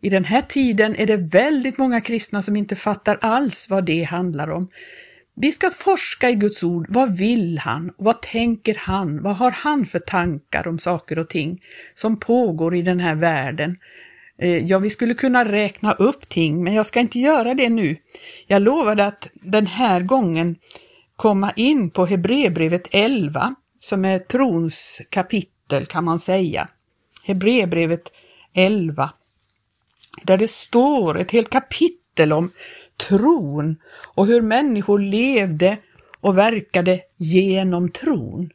I 0.00 0.08
den 0.08 0.24
här 0.24 0.42
tiden 0.42 0.96
är 0.96 1.06
det 1.06 1.16
väldigt 1.16 1.78
många 1.78 2.00
kristna 2.00 2.42
som 2.42 2.56
inte 2.56 2.76
fattar 2.76 3.18
alls 3.20 3.70
vad 3.70 3.84
det 3.84 4.02
handlar 4.02 4.50
om. 4.50 4.68
Vi 5.40 5.52
ska 5.52 5.70
forska 5.70 6.30
i 6.30 6.34
Guds 6.34 6.62
ord. 6.62 6.86
Vad 6.88 7.16
vill 7.16 7.58
han? 7.58 7.92
Vad 7.96 8.22
tänker 8.22 8.74
han? 8.74 9.22
Vad 9.22 9.36
har 9.36 9.50
han 9.50 9.86
för 9.86 9.98
tankar 9.98 10.68
om 10.68 10.78
saker 10.78 11.18
och 11.18 11.28
ting 11.28 11.60
som 11.94 12.20
pågår 12.20 12.74
i 12.74 12.82
den 12.82 13.00
här 13.00 13.14
världen? 13.14 13.76
Eh, 14.38 14.66
ja, 14.66 14.78
vi 14.78 14.90
skulle 14.90 15.14
kunna 15.14 15.44
räkna 15.52 15.92
upp 15.92 16.28
ting, 16.28 16.64
men 16.64 16.74
jag 16.74 16.86
ska 16.86 17.00
inte 17.00 17.18
göra 17.18 17.54
det 17.54 17.68
nu. 17.68 17.96
Jag 18.46 18.62
lovade 18.62 19.06
att 19.06 19.28
den 19.34 19.66
här 19.66 20.00
gången 20.00 20.56
komma 21.16 21.52
in 21.56 21.90
på 21.90 22.06
Hebreerbrevet 22.06 22.88
11, 22.90 23.54
som 23.78 24.04
är 24.04 24.18
trons 24.18 25.00
kapitel 25.10 25.86
kan 25.86 26.04
man 26.04 26.18
säga. 26.18 26.68
Hebreerbrevet 27.24 28.12
11. 28.54 29.10
där 30.22 30.38
det 30.38 30.50
står 30.50 31.18
ett 31.18 31.30
helt 31.30 31.50
kapitel 31.50 32.32
om 32.32 32.50
tron 33.06 33.76
och 34.14 34.26
hur 34.26 34.40
människor 34.40 34.98
levde 34.98 35.78
och 36.20 36.38
verkade 36.38 37.00
genom 37.16 37.90
tron. 37.90 38.50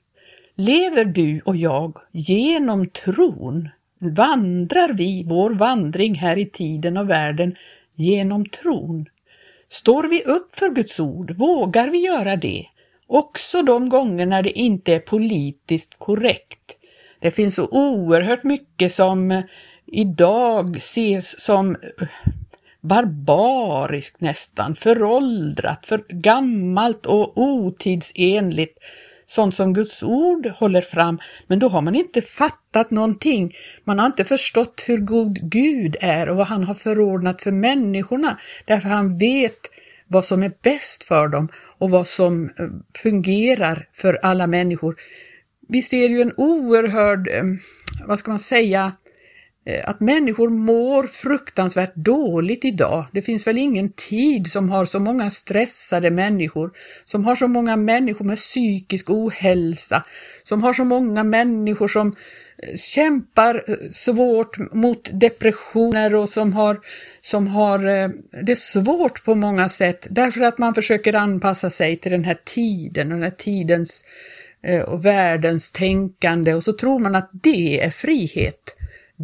Lever 0.55 1.05
du 1.05 1.41
och 1.45 1.55
jag 1.55 1.97
genom 2.11 2.89
tron? 2.89 3.69
Vandrar 3.99 4.93
vi 4.93 5.23
vår 5.27 5.51
vandring 5.51 6.15
här 6.15 6.37
i 6.37 6.45
tiden 6.45 6.97
och 6.97 7.09
världen 7.09 7.55
genom 7.95 8.45
tron? 8.45 9.05
Står 9.69 10.03
vi 10.03 10.23
upp 10.23 10.55
för 10.55 10.69
Guds 10.69 10.99
ord? 10.99 11.31
Vågar 11.31 11.89
vi 11.89 11.97
göra 11.97 12.35
det? 12.35 12.65
Också 13.07 13.61
de 13.61 13.89
gånger 13.89 14.25
när 14.25 14.43
det 14.43 14.59
inte 14.59 14.93
är 14.93 14.99
politiskt 14.99 15.99
korrekt. 15.99 16.77
Det 17.19 17.31
finns 17.31 17.55
så 17.55 17.67
oerhört 17.71 18.43
mycket 18.43 18.91
som 18.91 19.43
idag 19.85 20.77
ses 20.77 21.41
som 21.41 21.77
barbariskt 22.83 24.21
nästan, 24.21 24.75
föråldrat, 24.75 25.85
för 25.85 26.03
gammalt 26.09 27.05
och 27.05 27.37
otidsenligt, 27.37 28.77
sånt 29.25 29.55
som 29.55 29.73
Guds 29.73 30.03
ord 30.03 30.47
håller 30.47 30.81
fram, 30.81 31.19
men 31.47 31.59
då 31.59 31.67
har 31.67 31.81
man 31.81 31.95
inte 31.95 32.21
fattat 32.21 32.91
någonting. 32.91 33.53
Man 33.83 33.99
har 33.99 34.05
inte 34.05 34.23
förstått 34.23 34.83
hur 34.87 34.97
god 34.97 35.51
Gud 35.51 35.95
är 36.01 36.29
och 36.29 36.37
vad 36.37 36.47
han 36.47 36.63
har 36.63 36.73
förordnat 36.73 37.41
för 37.41 37.51
människorna, 37.51 38.39
därför 38.65 38.89
han 38.89 39.17
vet 39.17 39.59
vad 40.07 40.25
som 40.25 40.43
är 40.43 40.51
bäst 40.61 41.03
för 41.03 41.27
dem 41.27 41.49
och 41.77 41.89
vad 41.89 42.07
som 42.07 42.45
eh, 42.45 42.67
fungerar 43.03 43.87
för 43.93 44.19
alla 44.23 44.47
människor. 44.47 44.95
Vi 45.69 45.81
ser 45.81 46.09
ju 46.09 46.21
en 46.21 46.33
oerhörd, 46.37 47.27
eh, 47.27 47.43
vad 48.07 48.19
ska 48.19 48.31
man 48.31 48.39
säga, 48.39 48.91
Eh, 49.65 49.89
att 49.89 50.01
människor 50.01 50.49
mår 50.49 51.03
fruktansvärt 51.03 51.95
dåligt 51.95 52.65
idag. 52.65 53.05
Det 53.11 53.21
finns 53.21 53.47
väl 53.47 53.57
ingen 53.57 53.91
tid 53.91 54.47
som 54.47 54.69
har 54.69 54.85
så 54.85 54.99
många 54.99 55.29
stressade 55.29 56.11
människor, 56.11 56.71
som 57.05 57.25
har 57.25 57.35
så 57.35 57.47
många 57.47 57.75
människor 57.75 58.25
med 58.25 58.37
psykisk 58.37 59.09
ohälsa, 59.09 60.03
som 60.43 60.63
har 60.63 60.73
så 60.73 60.83
många 60.83 61.23
människor 61.23 61.87
som 61.87 62.07
eh, 62.07 62.75
kämpar 62.75 63.63
eh, 63.67 63.75
svårt 63.91 64.73
mot 64.73 65.09
depressioner 65.13 66.15
och 66.15 66.29
som 66.29 66.53
har, 66.53 66.79
som 67.21 67.47
har 67.47 68.11
det 68.45 68.55
svårt 68.55 69.23
på 69.25 69.35
många 69.35 69.69
sätt 69.69 70.07
därför 70.09 70.41
att 70.41 70.57
man 70.57 70.75
försöker 70.75 71.13
anpassa 71.13 71.69
sig 71.69 71.97
till 71.97 72.11
den 72.11 72.23
här 72.23 72.37
tiden 72.45 73.11
och 73.11 73.17
den 73.17 73.23
här 73.23 73.37
tidens 73.37 74.03
och 74.87 75.05
världens 75.05 75.71
tänkande 75.71 76.53
och 76.53 76.63
så 76.63 76.73
tror 76.73 76.99
man 76.99 77.15
att 77.15 77.29
det 77.33 77.83
är 77.83 77.89
frihet 77.89 78.75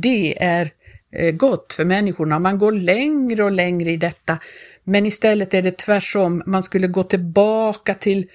det 0.01 0.44
är 0.44 0.72
eh, 1.12 1.32
gott 1.32 1.74
för 1.74 1.86
människorna. 1.86 2.39
Man 2.39 2.58
går 2.58 2.72
längre 2.72 3.44
och 3.44 3.51
längre 3.51 3.91
i 3.91 3.98
detta, 3.98 4.39
men 4.84 5.06
istället 5.06 5.53
är 5.53 5.62
det 5.62 5.77
tvärsom. 5.77 6.44
Man 6.46 6.63
skulle 6.63 6.88
gå 6.88 7.03
tillbaka 7.03 7.94
till 7.94 8.27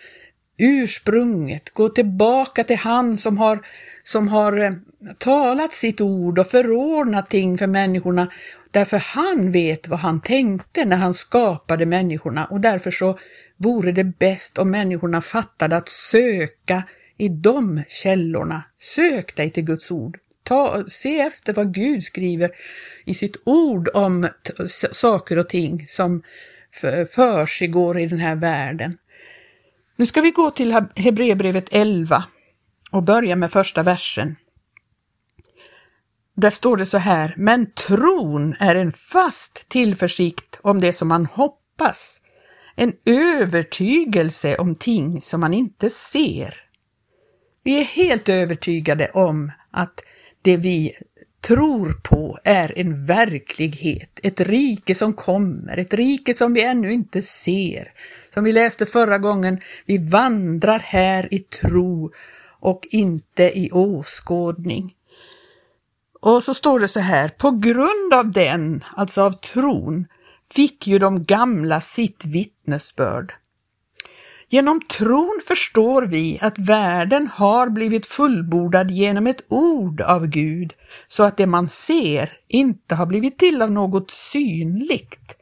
ursprunget, 0.58 1.70
gå 1.70 1.88
tillbaka 1.88 2.64
till 2.64 2.76
han 2.76 3.16
som 3.16 3.38
har, 3.38 3.66
som 4.02 4.28
har 4.28 4.58
eh, 4.58 4.72
talat 5.18 5.72
sitt 5.72 6.00
ord 6.00 6.38
och 6.38 6.46
förordnat 6.46 7.30
ting 7.30 7.58
för 7.58 7.66
människorna, 7.66 8.30
därför 8.70 8.98
han 8.98 9.52
vet 9.52 9.88
vad 9.88 9.98
han 9.98 10.20
tänkte 10.20 10.84
när 10.84 10.96
han 10.96 11.14
skapade 11.14 11.86
människorna 11.86 12.44
och 12.44 12.60
därför 12.60 12.90
så 12.90 13.18
vore 13.56 13.92
det 13.92 14.04
bäst 14.04 14.58
om 14.58 14.70
människorna 14.70 15.20
fattade 15.20 15.76
att 15.76 15.88
söka 15.88 16.84
i 17.18 17.28
de 17.28 17.82
källorna. 17.88 18.62
Sök 18.78 19.36
dig 19.36 19.50
till 19.50 19.64
Guds 19.64 19.90
ord. 19.90 20.18
Ta, 20.44 20.84
se 20.88 21.20
efter 21.20 21.52
vad 21.52 21.74
Gud 21.74 22.04
skriver 22.04 22.50
i 23.04 23.14
sitt 23.14 23.36
ord 23.44 23.88
om 23.94 24.28
saker 24.92 25.38
och 25.38 25.48
ting 25.48 25.88
som 25.88 26.22
försiggår 27.10 28.00
i 28.00 28.06
den 28.06 28.18
här 28.18 28.36
världen. 28.36 28.98
Nu 29.96 30.06
ska 30.06 30.20
vi 30.20 30.30
gå 30.30 30.50
till 30.50 30.72
Hebreerbrevet 30.96 31.68
11 31.70 32.24
och 32.90 33.02
börja 33.02 33.36
med 33.36 33.52
första 33.52 33.82
versen. 33.82 34.36
Där 36.36 36.50
står 36.50 36.76
det 36.76 36.86
så 36.86 36.98
här, 36.98 37.34
men 37.36 37.72
tron 37.72 38.54
är 38.60 38.74
en 38.74 38.92
fast 38.92 39.68
tillförsikt 39.68 40.58
om 40.62 40.80
det 40.80 40.92
som 40.92 41.08
man 41.08 41.26
hoppas, 41.26 42.20
en 42.76 42.92
övertygelse 43.04 44.56
om 44.56 44.74
ting 44.74 45.20
som 45.20 45.40
man 45.40 45.54
inte 45.54 45.90
ser. 45.90 46.60
Vi 47.62 47.80
är 47.80 47.84
helt 47.84 48.28
övertygade 48.28 49.10
om 49.10 49.52
att 49.70 50.00
det 50.44 50.56
vi 50.56 50.92
tror 51.40 51.92
på 52.02 52.38
är 52.44 52.78
en 52.78 53.06
verklighet, 53.06 54.20
ett 54.22 54.40
rike 54.40 54.94
som 54.94 55.12
kommer, 55.12 55.76
ett 55.76 55.94
rike 55.94 56.34
som 56.34 56.54
vi 56.54 56.64
ännu 56.64 56.92
inte 56.92 57.22
ser. 57.22 57.92
Som 58.34 58.44
vi 58.44 58.52
läste 58.52 58.86
förra 58.86 59.18
gången, 59.18 59.60
vi 59.86 59.98
vandrar 59.98 60.78
här 60.78 61.34
i 61.34 61.38
tro 61.38 62.12
och 62.60 62.86
inte 62.90 63.58
i 63.58 63.70
åskådning. 63.70 64.94
Och 66.20 66.42
så 66.42 66.54
står 66.54 66.80
det 66.80 66.88
så 66.88 67.00
här, 67.00 67.28
på 67.28 67.50
grund 67.50 68.14
av 68.14 68.32
den, 68.32 68.84
alltså 68.96 69.22
av 69.22 69.30
tron, 69.30 70.06
fick 70.54 70.86
ju 70.86 70.98
de 70.98 71.24
gamla 71.24 71.80
sitt 71.80 72.24
vittnesbörd. 72.24 73.34
Genom 74.48 74.80
tron 74.80 75.40
förstår 75.48 76.02
vi 76.02 76.38
att 76.40 76.58
världen 76.58 77.28
har 77.32 77.68
blivit 77.68 78.06
fullbordad 78.06 78.90
genom 78.90 79.26
ett 79.26 79.44
ord 79.48 80.00
av 80.00 80.26
Gud, 80.26 80.74
så 81.06 81.22
att 81.22 81.36
det 81.36 81.46
man 81.46 81.68
ser 81.68 82.32
inte 82.48 82.94
har 82.94 83.06
blivit 83.06 83.38
till 83.38 83.62
av 83.62 83.72
något 83.72 84.10
synligt. 84.10 85.36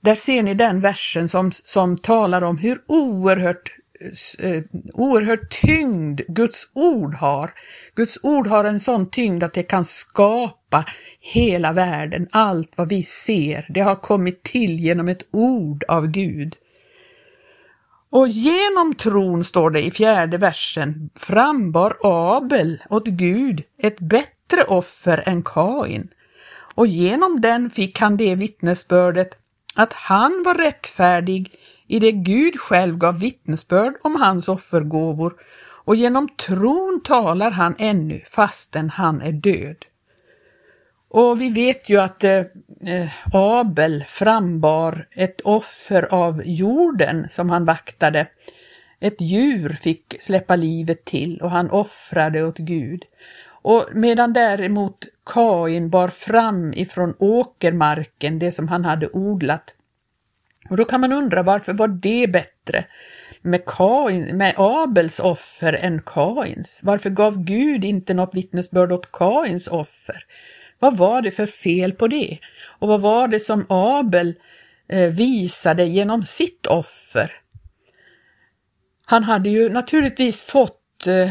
Där 0.00 0.14
ser 0.14 0.42
ni 0.42 0.54
den 0.54 0.80
versen 0.80 1.28
som, 1.28 1.52
som 1.52 1.98
talar 1.98 2.44
om 2.44 2.58
hur 2.58 2.82
oerhört, 2.86 3.70
eh, 4.38 4.62
oerhört 4.92 5.50
tyngd 5.62 6.20
Guds 6.28 6.68
ord 6.72 7.14
har. 7.14 7.50
Guds 7.94 8.18
ord 8.22 8.46
har 8.46 8.64
en 8.64 8.80
sån 8.80 9.10
tyngd 9.10 9.42
att 9.42 9.52
det 9.52 9.62
kan 9.62 9.84
skapa 9.84 10.84
hela 11.20 11.72
världen. 11.72 12.28
Allt 12.30 12.72
vad 12.76 12.88
vi 12.88 13.02
ser, 13.02 13.66
det 13.68 13.80
har 13.80 13.96
kommit 13.96 14.42
till 14.42 14.80
genom 14.80 15.08
ett 15.08 15.26
ord 15.30 15.84
av 15.88 16.06
Gud. 16.06 16.56
Och 18.14 18.28
genom 18.28 18.94
tron, 18.94 19.44
står 19.44 19.70
det 19.70 19.82
i 19.82 19.90
fjärde 19.90 20.38
versen, 20.38 21.10
frambar 21.20 21.96
Abel 22.02 22.82
åt 22.90 23.06
Gud 23.06 23.62
ett 23.78 24.00
bättre 24.00 24.64
offer 24.68 25.22
än 25.26 25.42
Kain. 25.42 26.08
Och 26.74 26.86
genom 26.86 27.40
den 27.40 27.70
fick 27.70 28.00
han 28.00 28.16
det 28.16 28.34
vittnesbördet 28.34 29.28
att 29.76 29.92
han 29.92 30.42
var 30.46 30.54
rättfärdig 30.54 31.54
i 31.88 31.98
det 31.98 32.12
Gud 32.12 32.60
själv 32.60 32.98
gav 32.98 33.18
vittnesbörd 33.18 33.94
om 34.02 34.16
hans 34.16 34.48
offergåvor 34.48 35.34
och 35.84 35.96
genom 35.96 36.28
tron 36.28 37.00
talar 37.04 37.50
han 37.50 37.74
ännu 37.78 38.20
fastän 38.26 38.90
han 38.90 39.20
är 39.20 39.32
död. 39.32 39.76
Och 41.14 41.40
vi 41.40 41.48
vet 41.48 41.88
ju 41.90 42.00
att 42.00 42.24
eh, 42.24 42.42
eh, 42.86 43.10
Abel 43.32 44.04
frambar 44.08 45.06
ett 45.10 45.40
offer 45.40 46.14
av 46.14 46.42
jorden 46.44 47.26
som 47.30 47.50
han 47.50 47.64
vaktade. 47.64 48.26
Ett 49.00 49.20
djur 49.20 49.68
fick 49.68 50.16
släppa 50.20 50.56
livet 50.56 51.04
till 51.04 51.40
och 51.40 51.50
han 51.50 51.70
offrade 51.70 52.44
åt 52.44 52.58
Gud. 52.58 53.04
Och 53.46 53.84
medan 53.92 54.32
däremot 54.32 55.06
Kain 55.34 55.90
bar 55.90 56.08
fram 56.08 56.72
ifrån 56.72 57.14
åkermarken 57.18 58.38
det 58.38 58.52
som 58.52 58.68
han 58.68 58.84
hade 58.84 59.08
odlat. 59.08 59.74
Och 60.70 60.76
då 60.76 60.84
kan 60.84 61.00
man 61.00 61.12
undra 61.12 61.42
varför 61.42 61.72
var 61.72 61.88
det 61.88 62.26
bättre 62.32 62.84
med, 63.42 63.64
Kain, 63.66 64.36
med 64.36 64.54
Abels 64.56 65.20
offer 65.20 65.72
än 65.72 66.02
Kains? 66.06 66.80
Varför 66.84 67.10
gav 67.10 67.44
Gud 67.44 67.84
inte 67.84 68.14
något 68.14 68.34
vittnesbörd 68.34 68.92
åt 68.92 69.12
Kains 69.12 69.68
offer? 69.68 70.24
Vad 70.78 70.96
var 70.96 71.22
det 71.22 71.30
för 71.30 71.46
fel 71.46 71.92
på 71.92 72.08
det? 72.08 72.38
Och 72.78 72.88
vad 72.88 73.00
var 73.00 73.28
det 73.28 73.40
som 73.40 73.66
Abel 73.68 74.34
eh, 74.88 75.08
visade 75.08 75.84
genom 75.84 76.22
sitt 76.22 76.66
offer? 76.66 77.32
Han 79.06 79.24
hade 79.24 79.50
ju 79.50 79.68
naturligtvis 79.68 80.42
fått 80.42 81.06
eh, 81.06 81.30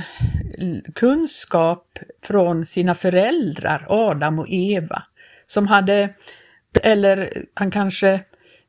kunskap 0.95 1.99
från 2.23 2.65
sina 2.65 2.95
föräldrar, 2.95 3.85
Adam 3.89 4.39
och 4.39 4.47
Eva, 4.49 5.03
som 5.45 5.67
hade, 5.67 6.09
eller 6.83 7.43
han 7.53 7.71
kanske, 7.71 8.19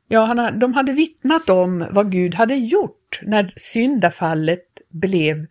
ja, 0.07 0.25
han, 0.25 0.59
de 0.59 0.73
hade 0.73 0.91
vittnat 0.91 1.49
om 1.49 1.87
vad 1.91 2.11
Gud 2.11 2.35
hade 2.35 2.55
gjort 2.55 3.19
när 3.21 3.53
syndafallet 3.55 4.65
blev 4.89 5.45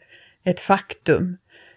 ett 0.45 0.61
faktum 0.61 1.37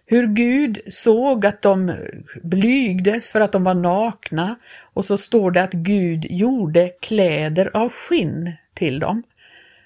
hur 0.10 0.28
Gud 0.28 0.80
såg 0.88 1.46
att 1.46 1.62
de 1.62 1.96
blygdes 2.44 3.30
för 3.30 3.42
att 3.42 3.52
de 3.52 3.64
var 3.64 3.74
nakna 3.74 4.56
och 4.94 5.06
så 5.06 5.18
står 5.18 5.52
det 5.52 5.64
att 5.64 5.74
Gud 5.74 6.26
gjorde 6.30 6.92
kläder 7.02 7.72
av 7.74 7.90
skinn 7.90 8.52
till 8.74 9.00
dem. 9.00 9.24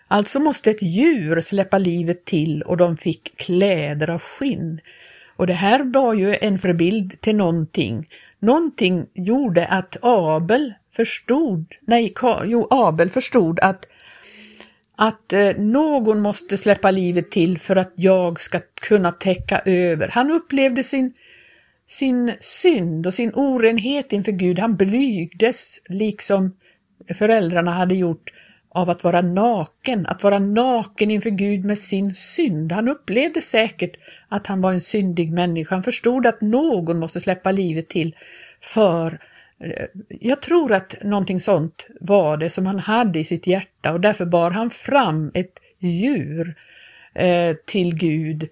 Alltså 0.08 0.40
måste 0.40 0.72
ett 0.72 0.82
djur 0.82 1.42
släppa 1.42 1.78
livet 1.78 2.26
till 2.26 2.62
och 2.62 2.78
de 2.78 2.98
fick 2.98 3.38
kläder 3.38 4.10
av 4.10 4.22
skinn. 4.22 4.80
Och 5.36 5.48
det 5.48 5.54
här 5.54 5.84
var 5.94 6.14
ju 6.14 6.36
en 6.42 6.58
förbild 6.58 7.22
till 7.22 7.36
någonting, 7.36 8.08
någonting 8.40 9.06
gjorde 9.14 9.66
att 9.68 9.98
Abel 10.02 10.74
förstod, 10.92 11.66
nej, 11.82 12.14
jo, 12.46 12.68
Abel 12.70 13.10
förstod 13.10 13.60
att 13.60 13.86
att 14.96 15.34
eh, 15.34 15.56
någon 15.58 16.22
måste 16.22 16.58
släppa 16.58 16.92
livet 16.92 17.32
till 17.32 17.60
för 17.60 17.76
att 17.76 17.94
jag 17.96 18.40
ska 18.40 18.60
kunna 18.82 19.12
täcka 19.12 19.62
över. 19.66 20.08
Han 20.08 20.32
upplevde 20.32 20.84
sin, 20.84 21.14
sin 21.88 22.34
synd 22.40 23.08
och 23.08 23.14
sin 23.14 23.32
orenhet 23.34 24.14
inför 24.14 24.32
Gud. 24.32 24.60
Han 24.60 24.76
blygdes 24.76 25.80
liksom 25.90 26.56
föräldrarna 27.16 27.72
hade 27.72 27.96
gjort 27.96 28.32
av 28.74 28.90
att 28.90 29.04
vara 29.04 29.22
naken, 29.22 30.06
att 30.06 30.24
vara 30.24 30.40
naken 30.40 31.12
inför 31.12 31.30
Gud 31.30 31.66
med 31.66 31.78
sin 31.78 32.12
synd. 32.12 32.72
Han 32.72 32.88
upplevde 32.88 33.42
säkert 33.42 33.98
att 34.30 34.48
han 34.48 34.62
var 34.62 34.74
en 34.74 34.82
syndig 34.82 35.32
människa. 35.32 35.76
Han 35.76 35.84
förstod 35.84 36.26
att 36.26 36.42
någon 36.42 37.00
måste 37.00 37.22
släppa 37.22 37.52
livet 37.52 37.90
till 37.90 38.16
för 38.62 39.20
jag 40.08 40.42
tror 40.42 40.74
att 40.74 41.04
någonting 41.04 41.40
sånt 41.40 41.88
var 42.00 42.38
det 42.38 42.50
som 42.50 42.66
han 42.66 42.80
hade 42.80 43.20
i 43.20 43.24
sitt 43.24 43.48
hjärta 43.48 43.94
och 43.94 44.00
därför 44.00 44.26
bar 44.26 44.52
han 44.52 44.70
fram 44.70 45.32
ett 45.34 45.60
djur 45.80 46.56
eh, 47.14 47.56
till 47.66 47.96
Gud. 47.96 48.50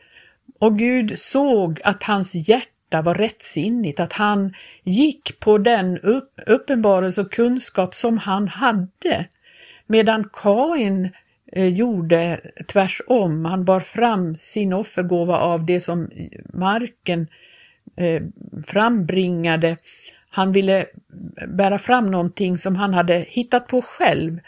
Och 0.59 0.77
Gud 0.79 1.19
såg 1.19 1.79
att 1.83 2.03
hans 2.03 2.49
hjärta 2.49 3.01
var 3.01 3.15
rättsinnigt, 3.15 3.99
att 3.99 4.13
han 4.13 4.53
gick 4.83 5.39
på 5.39 5.57
den 5.57 5.97
upp, 5.97 6.33
uppenbarelse 6.47 7.21
och 7.21 7.31
kunskap 7.31 7.95
som 7.95 8.17
han 8.17 8.47
hade. 8.47 9.25
Medan 9.87 10.29
Kain 10.33 11.09
eh, 11.51 11.67
gjorde 11.67 12.41
tvärsom, 12.67 13.45
han 13.45 13.65
bar 13.65 13.79
fram 13.79 14.35
sin 14.35 14.73
offergåva 14.73 15.37
av 15.37 15.65
det 15.65 15.81
som 15.81 16.09
marken 16.53 17.27
eh, 17.97 18.23
frambringade. 18.67 19.77
Han 20.29 20.51
ville 20.51 20.85
bära 21.47 21.79
fram 21.79 22.11
någonting 22.11 22.57
som 22.57 22.75
han 22.75 22.93
hade 22.93 23.13
hittat 23.13 23.67
på 23.67 23.81
själv. 23.81 24.39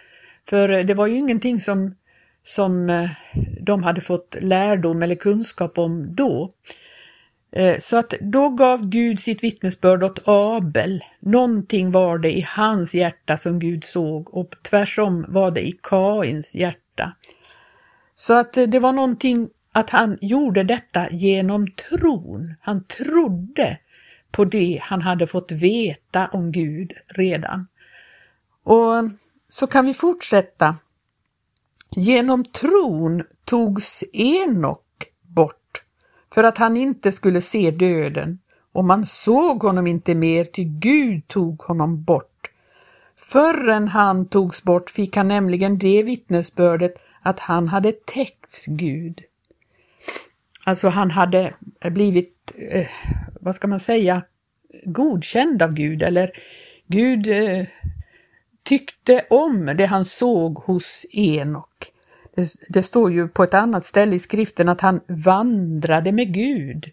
För 0.50 0.84
det 0.84 0.94
var 0.94 1.08
ju 1.08 1.18
ingenting 1.18 1.60
som, 1.60 1.96
som 2.44 2.90
eh, 2.90 3.10
de 3.62 3.84
hade 3.84 4.02
fått 4.02 4.36
lärdom 4.42 5.04
eller 5.04 5.16
kunskap 5.16 5.78
om 5.78 6.16
då. 6.16 6.52
Eh, 7.52 7.78
så 7.78 7.98
att 7.98 8.14
då 8.22 8.50
gav 8.50 8.90
Gud 8.90 9.20
sitt 9.20 9.44
vittnesbörd 9.44 10.04
åt 10.04 10.20
Abel. 10.26 11.04
Någonting 11.20 11.92
var 11.92 12.18
det 12.18 12.38
i 12.38 12.46
hans 12.50 12.96
hjärta 12.96 13.38
som 13.38 13.60
Gud 13.60 13.84
såg 13.84 14.34
och 14.34 14.56
tvärsom 14.64 15.26
var 15.28 15.52
det 15.52 15.68
i 15.68 15.80
Kains 15.84 16.56
hjärta. 16.56 17.14
Så 18.16 18.34
att 18.34 18.54
det 18.54 18.80
var 18.80 18.92
någonting 18.92 19.50
att 19.72 19.90
han 19.90 20.18
gjorde 20.22 20.64
detta 20.64 21.10
genom 21.10 21.68
tron. 21.72 22.56
Han 22.62 22.84
trodde 22.84 23.78
på 24.32 24.46
det 24.46 24.80
han 24.84 25.02
hade 25.02 25.28
fått 25.28 25.52
veta 25.52 26.28
om 26.28 26.52
Gud 26.52 26.94
redan. 27.08 27.68
Och 28.64 29.10
så 29.50 29.68
kan 29.68 29.86
vi 29.86 29.94
fortsätta. 29.94 30.76
Genom 31.96 32.46
tron 32.46 33.24
togs 33.46 34.04
Enok 34.14 35.06
bort 35.22 35.84
för 36.34 36.44
att 36.44 36.58
han 36.58 36.78
inte 36.78 37.12
skulle 37.12 37.42
se 37.42 37.72
döden, 37.72 38.40
och 38.72 38.86
man 38.86 39.06
såg 39.06 39.64
honom 39.64 39.88
inte 39.88 40.16
mer, 40.16 40.46
ty 40.46 40.64
Gud 40.64 41.28
tog 41.28 41.62
honom 41.62 42.04
bort. 42.04 42.52
Förrän 43.18 43.88
han 43.88 44.26
togs 44.26 44.64
bort 44.64 44.90
fick 44.90 45.16
han 45.16 45.28
nämligen 45.28 45.78
det 45.78 46.04
vittnesbördet 46.04 46.94
att 47.22 47.40
han 47.40 47.68
hade 47.68 47.92
täckts 47.92 48.66
Gud. 48.66 49.22
Alltså 50.64 50.90
han 50.90 51.12
hade 51.12 51.54
blivit, 51.82 52.52
eh, 52.72 52.88
vad 53.42 53.56
ska 53.56 53.68
man 53.68 53.80
säga, 53.80 54.24
godkänd 54.86 55.62
av 55.62 55.74
Gud 55.74 56.04
eller 56.04 56.32
Gud 56.88 57.28
eh, 57.28 57.66
tyckte 58.64 59.26
om 59.30 59.66
det 59.78 59.86
han 59.86 60.06
såg 60.06 60.58
hos 60.58 61.06
Enok. 61.12 61.92
Det, 62.36 62.48
det, 62.70 62.84
står 62.84 63.12
ju 63.12 63.28
på 63.28 63.44
ett 63.44 63.54
annat 63.54 63.86
ställe 63.86 64.16
i 64.16 64.20
skriften 64.20 64.70
att 64.70 64.82
han 64.82 65.02
vandrade 65.08 66.12
med 66.12 66.34
Gud 66.34 66.92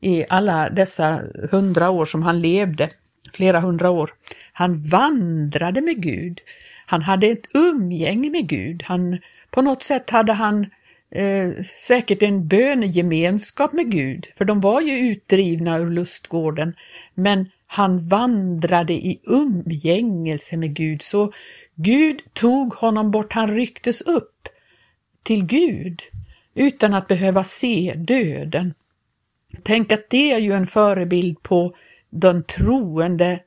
i 0.00 0.24
alla 0.28 0.70
dessa 0.70 1.20
hundra 1.50 1.90
år 1.90 2.04
som 2.04 2.22
han 2.22 2.40
levde, 2.40 2.90
flera 3.32 3.60
hundra 3.60 3.90
år. 3.90 4.10
Han 4.52 4.82
vandrade 4.82 5.80
med 5.80 6.02
Gud. 6.02 6.40
Han 6.86 7.02
hade 7.02 7.26
ett 7.26 7.46
umgänge 7.54 8.30
med 8.30 8.48
Gud. 8.48 8.82
Han, 8.86 9.18
på 9.50 9.62
något 9.62 9.82
sätt 9.82 10.10
hade 10.10 10.32
han 10.32 10.66
eh, 11.10 11.64
säkert 11.64 12.22
en 12.22 12.48
bönegemenskap 12.48 13.72
med 13.72 13.90
Gud, 13.90 14.26
för 14.38 14.44
de 14.44 14.60
var 14.60 14.80
ju 14.80 14.98
utdrivna 14.98 15.78
ur 15.78 15.90
lustgården, 15.90 16.74
men 17.14 17.50
han 17.66 18.08
vandrade 18.08 18.92
i 18.92 19.20
umgängelse 19.24 20.56
med 20.56 20.74
Gud, 20.74 21.02
så 21.02 21.30
Gud 21.74 22.22
tog 22.32 22.74
honom 22.74 23.10
bort, 23.10 23.32
han 23.32 23.54
rycktes 23.54 24.00
upp 24.00 24.48
till 25.22 25.46
Gud 25.46 26.02
utan 26.54 26.94
att 26.94 27.08
behöva 27.08 27.44
se 27.44 27.94
döden. 27.96 28.74
Tänk 29.62 29.92
att 29.92 30.10
det 30.10 30.32
är 30.32 30.38
ju 30.38 30.52
en 30.52 30.66
förebild 30.66 31.42
på 31.42 31.72
den 32.10 32.44
troende 32.44 33.40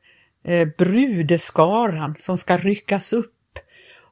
eh, 0.43 0.67
brudeskaran 0.77 2.15
som 2.19 2.37
ska 2.37 2.57
ryckas 2.57 3.13
upp. 3.13 3.32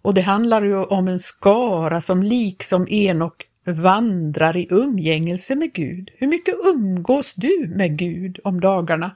Och 0.02 0.14
det 0.14 0.22
handlar 0.22 0.62
ju 0.62 0.76
om 0.78 1.08
en 1.08 1.20
skara 1.20 2.02
som 2.02 2.24
liksom 2.24 2.88
Enok 2.90 3.48
vandrar 3.66 4.58
i 4.58 4.68
umgängelse 4.70 5.56
med 5.56 5.74
Gud. 5.74 6.10
Hur 6.18 6.28
mycket 6.28 6.56
umgås 6.76 7.34
du 7.34 7.74
med 7.76 7.98
Gud 7.98 8.40
om 8.44 8.60
dagarna? 8.60 9.16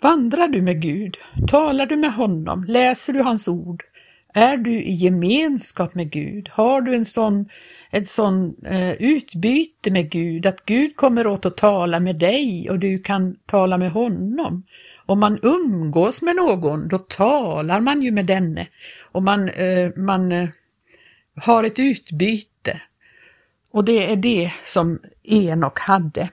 Vandrar 0.00 0.48
du 0.48 0.62
med 0.62 0.82
Gud? 0.82 1.16
Talar 1.48 1.86
du 1.86 1.96
med 1.96 2.12
honom? 2.12 2.64
Läser 2.64 3.12
du 3.12 3.22
hans 3.22 3.48
ord? 3.48 3.84
Är 4.34 4.56
du 4.56 4.70
i 4.70 4.92
gemenskap 4.92 5.94
med 5.94 6.10
Gud? 6.10 6.48
Har 6.52 6.80
du 6.80 6.94
en 6.94 7.04
sån, 7.04 7.48
ett 7.90 8.06
sån 8.06 8.64
eh, 8.64 8.92
utbyte 8.92 9.90
med 9.90 10.10
Gud, 10.10 10.46
att 10.46 10.66
Gud 10.66 10.96
kommer 10.96 11.26
åt 11.26 11.46
att 11.46 11.56
tala 11.56 12.00
med 12.00 12.18
dig 12.18 12.70
och 12.70 12.78
du 12.78 12.98
kan 12.98 13.36
tala 13.46 13.78
med 13.78 13.90
honom? 13.90 14.62
Om 15.12 15.20
man 15.20 15.38
umgås 15.42 16.22
med 16.22 16.36
någon, 16.36 16.88
då 16.88 16.98
talar 16.98 17.80
man 17.80 18.02
ju 18.02 18.10
med 18.10 18.26
denne 18.26 18.68
och 19.12 19.22
man, 19.22 19.48
eh, 19.48 19.90
man 19.96 20.32
eh, 20.32 20.48
har 21.36 21.64
ett 21.64 21.78
utbyte. 21.78 22.80
Och 23.70 23.84
det 23.84 24.12
är 24.12 24.16
det 24.16 24.52
som 24.64 24.98
Enok 25.22 25.78
hade. 25.78 26.30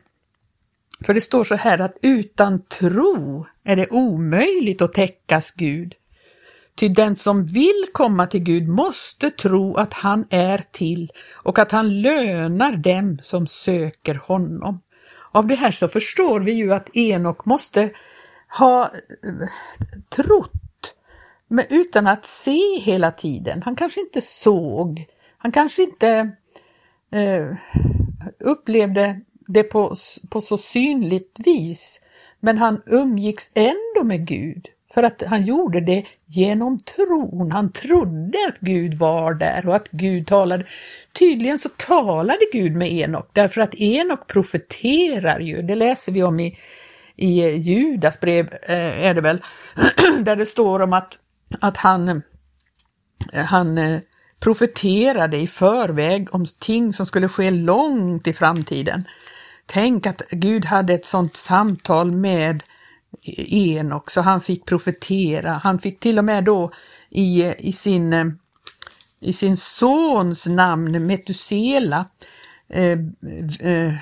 För 1.05 1.13
det 1.13 1.21
står 1.21 1.43
så 1.43 1.55
här 1.55 1.81
att 1.81 1.97
utan 2.01 2.65
tro 2.65 3.45
är 3.63 3.75
det 3.75 3.89
omöjligt 3.89 4.81
att 4.81 4.93
täckas 4.93 5.51
Gud. 5.51 5.95
Ty 6.75 6.87
den 6.87 7.15
som 7.15 7.45
vill 7.45 7.85
komma 7.91 8.27
till 8.27 8.43
Gud 8.43 8.67
måste 8.67 9.29
tro 9.29 9.75
att 9.75 9.93
han 9.93 10.25
är 10.29 10.63
till 10.71 11.11
och 11.29 11.59
att 11.59 11.71
han 11.71 12.01
lönar 12.01 12.71
dem 12.71 13.19
som 13.21 13.47
söker 13.47 14.15
honom. 14.15 14.81
Av 15.31 15.47
det 15.47 15.55
här 15.55 15.71
så 15.71 15.87
förstår 15.87 16.39
vi 16.39 16.51
ju 16.51 16.73
att 16.73 16.95
Enok 16.95 17.45
måste 17.45 17.89
ha 18.57 18.91
trott, 20.09 20.95
men 21.47 21.65
utan 21.69 22.07
att 22.07 22.25
se 22.25 22.79
hela 22.79 23.11
tiden. 23.11 23.61
Han 23.65 23.75
kanske 23.75 23.99
inte 23.99 24.21
såg, 24.21 25.05
han 25.37 25.51
kanske 25.51 25.83
inte 25.83 26.31
eh, 27.11 27.47
upplevde 28.39 29.21
det 29.47 29.63
på, 29.63 29.95
på 30.29 30.41
så 30.41 30.57
synligt 30.57 31.39
vis, 31.45 32.01
men 32.39 32.57
han 32.57 32.81
umgicks 32.85 33.51
ändå 33.53 34.03
med 34.03 34.27
Gud 34.27 34.67
för 34.93 35.03
att 35.03 35.23
han 35.27 35.45
gjorde 35.45 35.81
det 35.81 36.05
genom 36.25 36.79
tron. 36.79 37.51
Han 37.51 37.71
trodde 37.71 38.37
att 38.47 38.59
Gud 38.59 38.93
var 38.93 39.33
där 39.33 39.67
och 39.67 39.75
att 39.75 39.89
Gud 39.91 40.27
talade. 40.27 40.65
Tydligen 41.19 41.59
så 41.59 41.69
talade 41.69 42.39
Gud 42.53 42.75
med 42.75 42.91
Enok 42.91 43.29
därför 43.33 43.61
att 43.61 43.75
Enok 43.75 44.27
profeterar 44.27 45.39
ju, 45.39 45.61
det 45.61 45.75
läser 45.75 46.11
vi 46.11 46.23
om 46.23 46.39
i, 46.39 46.57
i 47.19 47.57
Judas 47.57 48.19
brev 48.19 48.53
eh, 48.61 49.05
är 49.05 49.13
det 49.13 49.21
väl, 49.21 49.41
där 50.21 50.35
det 50.35 50.45
står 50.45 50.79
om 50.79 50.93
att, 50.93 51.19
att 51.59 51.77
han, 51.77 52.09
eh, 53.33 53.45
han 53.45 53.77
eh, 53.77 53.99
profeterade 54.39 55.37
i 55.37 55.47
förväg 55.47 56.35
om 56.35 56.45
ting 56.59 56.93
som 56.93 57.05
skulle 57.05 57.29
ske 57.29 57.51
långt 57.51 58.27
i 58.27 58.33
framtiden. 58.33 59.05
Tänk 59.65 60.05
att 60.07 60.21
Gud 60.31 60.65
hade 60.65 60.93
ett 60.93 61.05
sådant 61.05 61.37
samtal 61.37 62.11
med 62.11 62.63
Enok, 63.37 64.11
så 64.11 64.21
han 64.21 64.41
fick 64.41 64.65
profetera. 64.65 65.51
Han 65.63 65.79
fick 65.79 65.99
till 65.99 66.17
och 66.17 66.25
med 66.25 66.43
då 66.43 66.71
i, 67.09 67.53
i, 67.59 67.71
sin, 67.71 68.13
eh, 68.13 68.25
i 69.19 69.33
sin 69.33 69.57
sons 69.57 70.45
namn 70.45 71.05
Metusela 71.05 72.05
eh, 72.69 72.99
eh, 73.59 73.93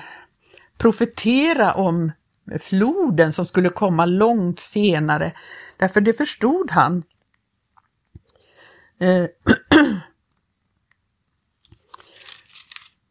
profetera 0.78 1.74
om 1.74 2.12
floden 2.60 3.32
som 3.32 3.46
skulle 3.46 3.68
komma 3.68 4.06
långt 4.06 4.60
senare. 4.60 5.32
Därför 5.76 6.00
det 6.00 6.12
förstod 6.12 6.70
han. 6.70 7.02
Eh, 9.00 9.26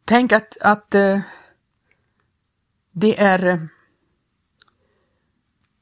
Tänk 0.04 0.32
att, 0.32 0.56
att 0.60 0.94
eh, 0.94 1.20
det 2.92 3.20
är 3.20 3.46
eh, 3.46 3.58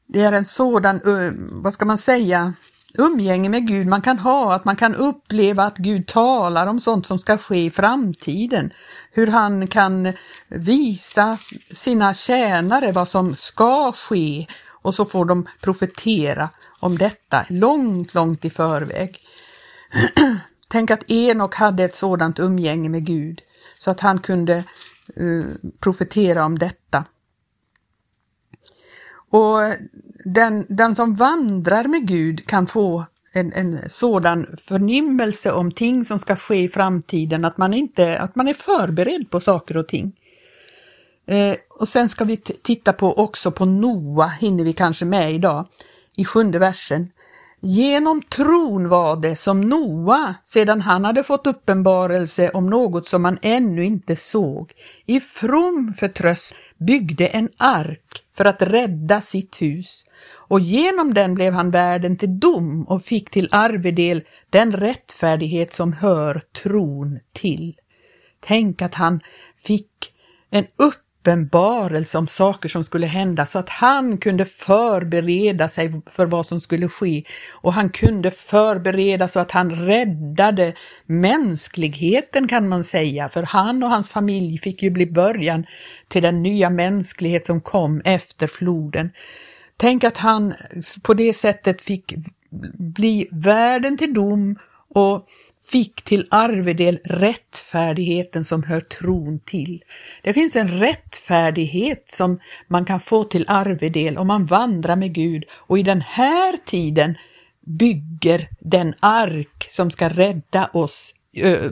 det 0.06 0.20
är 0.20 0.32
en 0.32 0.44
sådan, 0.44 0.96
eh, 0.96 1.32
vad 1.36 1.74
ska 1.74 1.84
man 1.84 1.98
säga, 1.98 2.54
umgänge 2.98 3.48
med 3.48 3.66
Gud 3.68 3.86
man 3.86 4.02
kan 4.02 4.18
ha, 4.18 4.54
att 4.54 4.64
man 4.64 4.76
kan 4.76 4.94
uppleva 4.94 5.64
att 5.64 5.78
Gud 5.78 6.06
talar 6.06 6.66
om 6.66 6.80
sånt 6.80 7.06
som 7.06 7.18
ska 7.18 7.36
ske 7.36 7.64
i 7.64 7.70
framtiden. 7.70 8.70
Hur 9.12 9.26
han 9.26 9.66
kan 9.66 10.12
visa 10.48 11.38
sina 11.74 12.14
tjänare 12.14 12.92
vad 12.92 13.08
som 13.08 13.34
ska 13.34 13.92
ske 13.92 14.46
och 14.68 14.94
så 14.94 15.04
får 15.04 15.24
de 15.24 15.48
profetera 15.60 16.50
om 16.80 16.98
detta 16.98 17.46
långt, 17.48 18.14
långt 18.14 18.44
i 18.44 18.50
förväg. 18.50 19.20
Tänk 20.68 20.90
att 20.90 21.10
Enok 21.10 21.54
hade 21.54 21.84
ett 21.84 21.94
sådant 21.94 22.38
umgänge 22.38 22.88
med 22.88 23.06
Gud 23.06 23.40
så 23.78 23.90
att 23.90 24.00
han 24.00 24.18
kunde 24.18 24.64
uh, 25.20 25.46
profetera 25.80 26.44
om 26.44 26.58
detta. 26.58 27.04
Och 29.36 29.58
den, 30.24 30.66
den 30.68 30.94
som 30.94 31.14
vandrar 31.14 31.84
med 31.84 32.06
Gud 32.08 32.46
kan 32.46 32.66
få 32.66 33.04
en, 33.32 33.52
en 33.52 33.78
sådan 33.88 34.46
förnimmelse 34.68 35.52
om 35.52 35.72
ting 35.72 36.04
som 36.04 36.18
ska 36.18 36.36
ske 36.36 36.62
i 36.62 36.68
framtiden, 36.68 37.44
att 37.44 37.58
man, 37.58 37.74
inte, 37.74 38.18
att 38.18 38.36
man 38.36 38.48
är 38.48 38.54
förberedd 38.54 39.30
på 39.30 39.40
saker 39.40 39.76
och 39.76 39.88
ting. 39.88 40.12
Eh, 41.26 41.56
och 41.80 41.88
sen 41.88 42.08
ska 42.08 42.24
vi 42.24 42.36
titta 42.36 42.92
på 42.92 43.18
också 43.18 43.50
på 43.50 43.64
Noa, 43.64 44.26
hinner 44.26 44.64
vi 44.64 44.72
kanske 44.72 45.04
med 45.04 45.32
idag, 45.32 45.66
i 46.16 46.24
sjunde 46.24 46.58
versen. 46.58 47.10
Genom 47.60 48.22
tron 48.22 48.88
var 48.88 49.16
det 49.16 49.36
som 49.36 49.60
Noa, 49.60 50.34
sedan 50.44 50.80
han 50.80 51.04
hade 51.04 51.22
fått 51.22 51.46
uppenbarelse 51.46 52.50
om 52.50 52.66
något 52.66 53.06
som 53.06 53.22
man 53.22 53.38
ännu 53.42 53.84
inte 53.84 54.16
såg, 54.16 54.72
i 55.06 55.20
from 55.20 55.92
förtröst 55.92 56.54
byggde 56.78 57.26
en 57.26 57.48
ark 57.56 58.24
för 58.36 58.44
att 58.44 58.62
rädda 58.62 59.20
sitt 59.20 59.62
hus 59.62 60.04
och 60.28 60.60
genom 60.60 61.14
den 61.14 61.34
blev 61.34 61.52
han 61.52 61.70
värden 61.70 62.16
till 62.16 62.40
dom 62.40 62.84
och 62.84 63.02
fick 63.02 63.30
till 63.30 63.48
arvedel 63.50 64.22
den 64.50 64.72
rättfärdighet 64.72 65.72
som 65.72 65.92
hör 65.92 66.42
tron 66.62 67.18
till. 67.32 67.76
Tänk 68.40 68.82
att 68.82 68.94
han 68.94 69.20
fick 69.62 70.12
en 70.50 70.66
upp 70.76 71.05
uppenbarelse 71.26 72.18
om 72.18 72.26
saker 72.26 72.68
som 72.68 72.84
skulle 72.84 73.06
hända 73.06 73.46
så 73.46 73.58
att 73.58 73.68
han 73.68 74.18
kunde 74.18 74.44
förbereda 74.44 75.68
sig 75.68 76.02
för 76.06 76.26
vad 76.26 76.46
som 76.46 76.60
skulle 76.60 76.88
ske 76.88 77.24
och 77.52 77.72
han 77.72 77.90
kunde 77.90 78.30
förbereda 78.30 79.28
så 79.28 79.40
att 79.40 79.50
han 79.50 79.70
räddade 79.70 80.74
mänskligheten 81.06 82.48
kan 82.48 82.68
man 82.68 82.84
säga, 82.84 83.28
för 83.28 83.42
han 83.42 83.82
och 83.82 83.90
hans 83.90 84.12
familj 84.12 84.58
fick 84.58 84.82
ju 84.82 84.90
bli 84.90 85.06
början 85.06 85.66
till 86.08 86.22
den 86.22 86.42
nya 86.42 86.70
mänsklighet 86.70 87.46
som 87.46 87.60
kom 87.60 88.02
efter 88.04 88.46
floden. 88.46 89.10
Tänk 89.76 90.04
att 90.04 90.16
han 90.16 90.54
på 91.02 91.14
det 91.14 91.32
sättet 91.32 91.82
fick 91.82 92.14
bli 92.78 93.28
världen 93.30 93.98
till 93.98 94.14
dom 94.14 94.56
och 94.88 95.26
fick 95.70 96.02
till 96.02 96.26
arvedel 96.30 96.98
rättfärdigheten 97.04 98.44
som 98.44 98.62
hör 98.62 98.80
tron 98.80 99.38
till. 99.38 99.84
Det 100.22 100.32
finns 100.32 100.56
en 100.56 100.68
rättfärdighet 100.68 102.08
som 102.08 102.40
man 102.68 102.84
kan 102.84 103.00
få 103.00 103.24
till 103.24 103.44
arvedel 103.48 104.18
om 104.18 104.26
man 104.26 104.46
vandrar 104.46 104.96
med 104.96 105.14
Gud 105.14 105.44
och 105.50 105.78
i 105.78 105.82
den 105.82 106.00
här 106.00 106.56
tiden 106.66 107.14
bygger 107.66 108.48
den 108.60 108.94
ark 109.00 109.66
som 109.68 109.90
ska 109.90 110.08
rädda 110.08 110.70
oss 110.72 111.12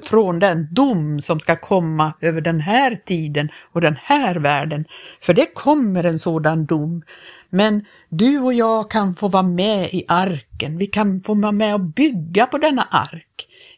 från 0.03 0.39
den 0.39 0.69
dom 0.71 1.21
som 1.21 1.41
ska 1.41 1.57
komma 1.57 2.13
över 2.21 2.41
den 2.41 2.61
här 2.61 2.95
tiden 2.95 3.49
och 3.73 3.81
den 3.81 3.97
här 4.03 4.35
världen. 4.35 4.85
För 5.21 5.35
det 5.35 5.55
kommer 5.55 6.05
en 6.05 6.19
sådan 6.19 6.67
dom. 6.67 7.03
Men 7.51 7.85
du 8.09 8.39
och 8.39 8.55
jag 8.55 8.91
kan 8.91 9.15
få 9.15 9.29
vara 9.29 9.43
med 9.43 9.89
i 9.93 10.05
arken. 10.09 10.79
Vi 10.79 10.87
kan 10.87 11.23
få 11.23 11.35
vara 11.35 11.53
med 11.53 11.75
och 11.75 11.81
bygga 11.81 12.47
på 12.47 12.59
denna 12.59 12.83
ark 12.91 13.34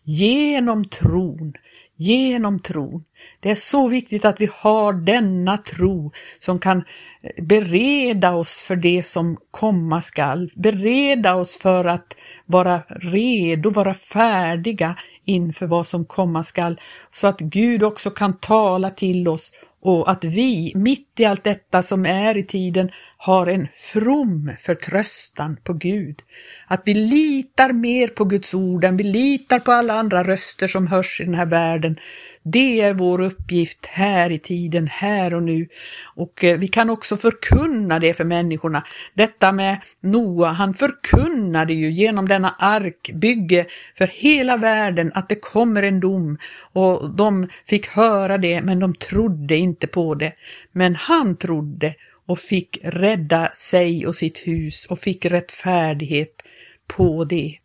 genom 0.06 0.88
tron. 0.88 1.52
Genom 1.98 2.60
tron. 2.60 3.04
Det 3.40 3.50
är 3.50 3.54
så 3.54 3.88
viktigt 3.88 4.24
att 4.24 4.40
vi 4.40 4.48
har 4.52 4.92
denna 4.92 5.58
tro 5.58 6.12
som 6.38 6.58
kan 6.58 6.84
eh, 7.22 7.44
bereda 7.44 8.34
oss 8.34 8.62
för 8.62 8.76
det 8.76 9.02
som 9.02 9.36
komma 9.50 10.00
skall, 10.00 10.50
bereda 10.56 11.34
oss 11.34 11.58
för 11.58 11.84
att 11.84 12.16
vara 12.46 12.82
redo, 12.88 13.70
vara 13.70 13.94
färdiga 13.94 14.96
inför 15.24 15.66
vad 15.66 15.86
som 15.86 16.04
komma 16.04 16.42
skall, 16.42 16.80
så 17.10 17.26
att 17.26 17.40
Gud 17.40 17.82
också 17.82 18.10
kan 18.10 18.38
tala 18.38 18.90
till 18.90 19.28
oss 19.28 19.52
och 19.80 20.10
att 20.10 20.24
vi, 20.24 20.72
mitt 20.74 21.20
i 21.20 21.24
allt 21.24 21.44
detta 21.44 21.82
som 21.82 22.06
är 22.06 22.36
i 22.36 22.42
tiden, 22.42 22.90
har 23.18 23.46
en 23.46 23.68
from 23.74 24.52
förtröstan 24.58 25.56
på 25.64 25.72
Gud. 25.72 26.22
Att 26.66 26.82
vi 26.84 26.94
litar 26.94 27.72
mer 27.72 28.08
på 28.08 28.24
Guds 28.24 28.54
ord 28.54 28.84
än 28.84 28.96
vi 28.96 29.04
litar 29.04 29.58
på 29.58 29.72
alla 29.72 29.94
andra 29.94 30.24
röster 30.24 30.68
som 30.68 30.86
hörs 30.86 31.20
i 31.20 31.24
den 31.24 31.34
här 31.34 31.46
världen. 31.46 31.96
Det 32.42 32.80
är 32.80 32.94
vår 32.94 33.20
uppgift 33.20 33.86
här 33.86 34.30
i 34.30 34.38
tiden, 34.38 34.86
här 34.86 35.34
och 35.34 35.42
nu. 35.42 35.68
Och 36.14 36.44
eh, 36.44 36.58
vi 36.58 36.68
kan 36.68 36.90
också 36.90 37.16
förkunna 37.16 37.98
det 37.98 38.14
för 38.14 38.24
människorna. 38.24 38.82
Detta 39.14 39.52
med 39.52 39.76
Noa, 40.00 40.48
han 40.48 40.74
förkunnade 40.74 41.74
ju 41.74 41.90
genom 41.90 42.28
denna 42.28 42.50
arkbygge 42.58 43.66
för 43.98 44.06
hela 44.06 44.56
världen 44.56 45.12
att 45.14 45.28
det 45.28 45.40
kommer 45.40 45.82
en 45.82 46.00
dom. 46.00 46.38
Och 46.72 47.10
de 47.10 47.48
fick 47.66 47.86
höra 47.86 48.38
det, 48.38 48.62
men 48.62 48.78
de 48.78 48.94
trodde 48.94 49.56
inte 49.56 49.86
på 49.86 50.14
det. 50.14 50.32
Men 50.72 50.94
han 50.94 51.36
trodde 51.36 51.94
och 52.26 52.38
fick 52.38 52.78
rädda 52.82 53.50
sig 53.54 54.06
och 54.06 54.14
sitt 54.14 54.38
hus 54.38 54.86
och 54.86 54.98
fick 54.98 55.24
rättfärdighet 55.24 56.42
på 56.86 57.24
det. 57.24 57.58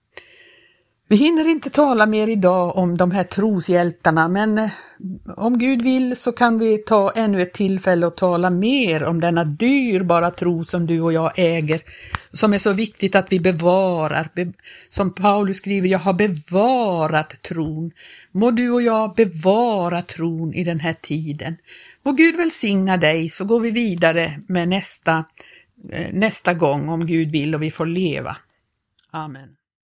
Vi 1.11 1.17
hinner 1.17 1.47
inte 1.47 1.69
tala 1.69 2.05
mer 2.05 2.27
idag 2.27 2.77
om 2.77 2.97
de 2.97 3.11
här 3.11 3.23
troshjältarna, 3.23 4.27
men 4.27 4.57
eh, 4.57 4.69
om 5.37 5.57
Gud 5.57 5.81
vill 5.81 6.15
så 6.15 6.31
kan 6.31 6.59
vi 6.59 6.77
ta 6.77 7.11
ännu 7.11 7.41
ett 7.41 7.53
tillfälle 7.53 8.05
och 8.05 8.17
tala 8.17 8.49
mer 8.49 9.03
om 9.03 9.19
denna 9.19 9.43
dyrbara 9.43 10.31
tro 10.31 10.65
som 10.65 10.87
du 10.87 11.01
och 11.01 11.13
jag 11.13 11.31
äger, 11.35 11.81
som 12.31 12.53
är 12.53 12.57
så 12.57 12.73
viktigt 12.73 13.15
att 13.15 13.27
vi 13.29 13.39
bevarar. 13.39 14.29
Som 14.89 15.13
Paulus 15.13 15.57
skriver, 15.57 15.87
jag 15.87 15.99
har 15.99 16.13
bevarat 16.13 17.41
tron. 17.41 17.91
Må 18.31 18.51
du 18.51 18.71
och 18.71 18.81
jag 18.81 19.15
bevara 19.15 20.01
tron 20.01 20.53
i 20.53 20.63
den 20.63 20.79
här 20.79 20.95
tiden. 21.01 21.57
Må 22.03 22.11
Gud 22.11 22.37
välsigna 22.37 22.97
dig 22.97 23.29
så 23.29 23.45
går 23.45 23.59
vi 23.59 23.71
vidare 23.71 24.41
med 24.47 24.67
nästa, 24.67 25.25
eh, 25.91 26.13
nästa 26.13 26.53
gång 26.53 26.89
om 26.89 27.05
Gud 27.05 27.31
vill 27.31 27.55
och 27.55 27.63
vi 27.63 27.71
får 27.71 27.85
leva. 27.85 28.37
Amen. 29.11 29.49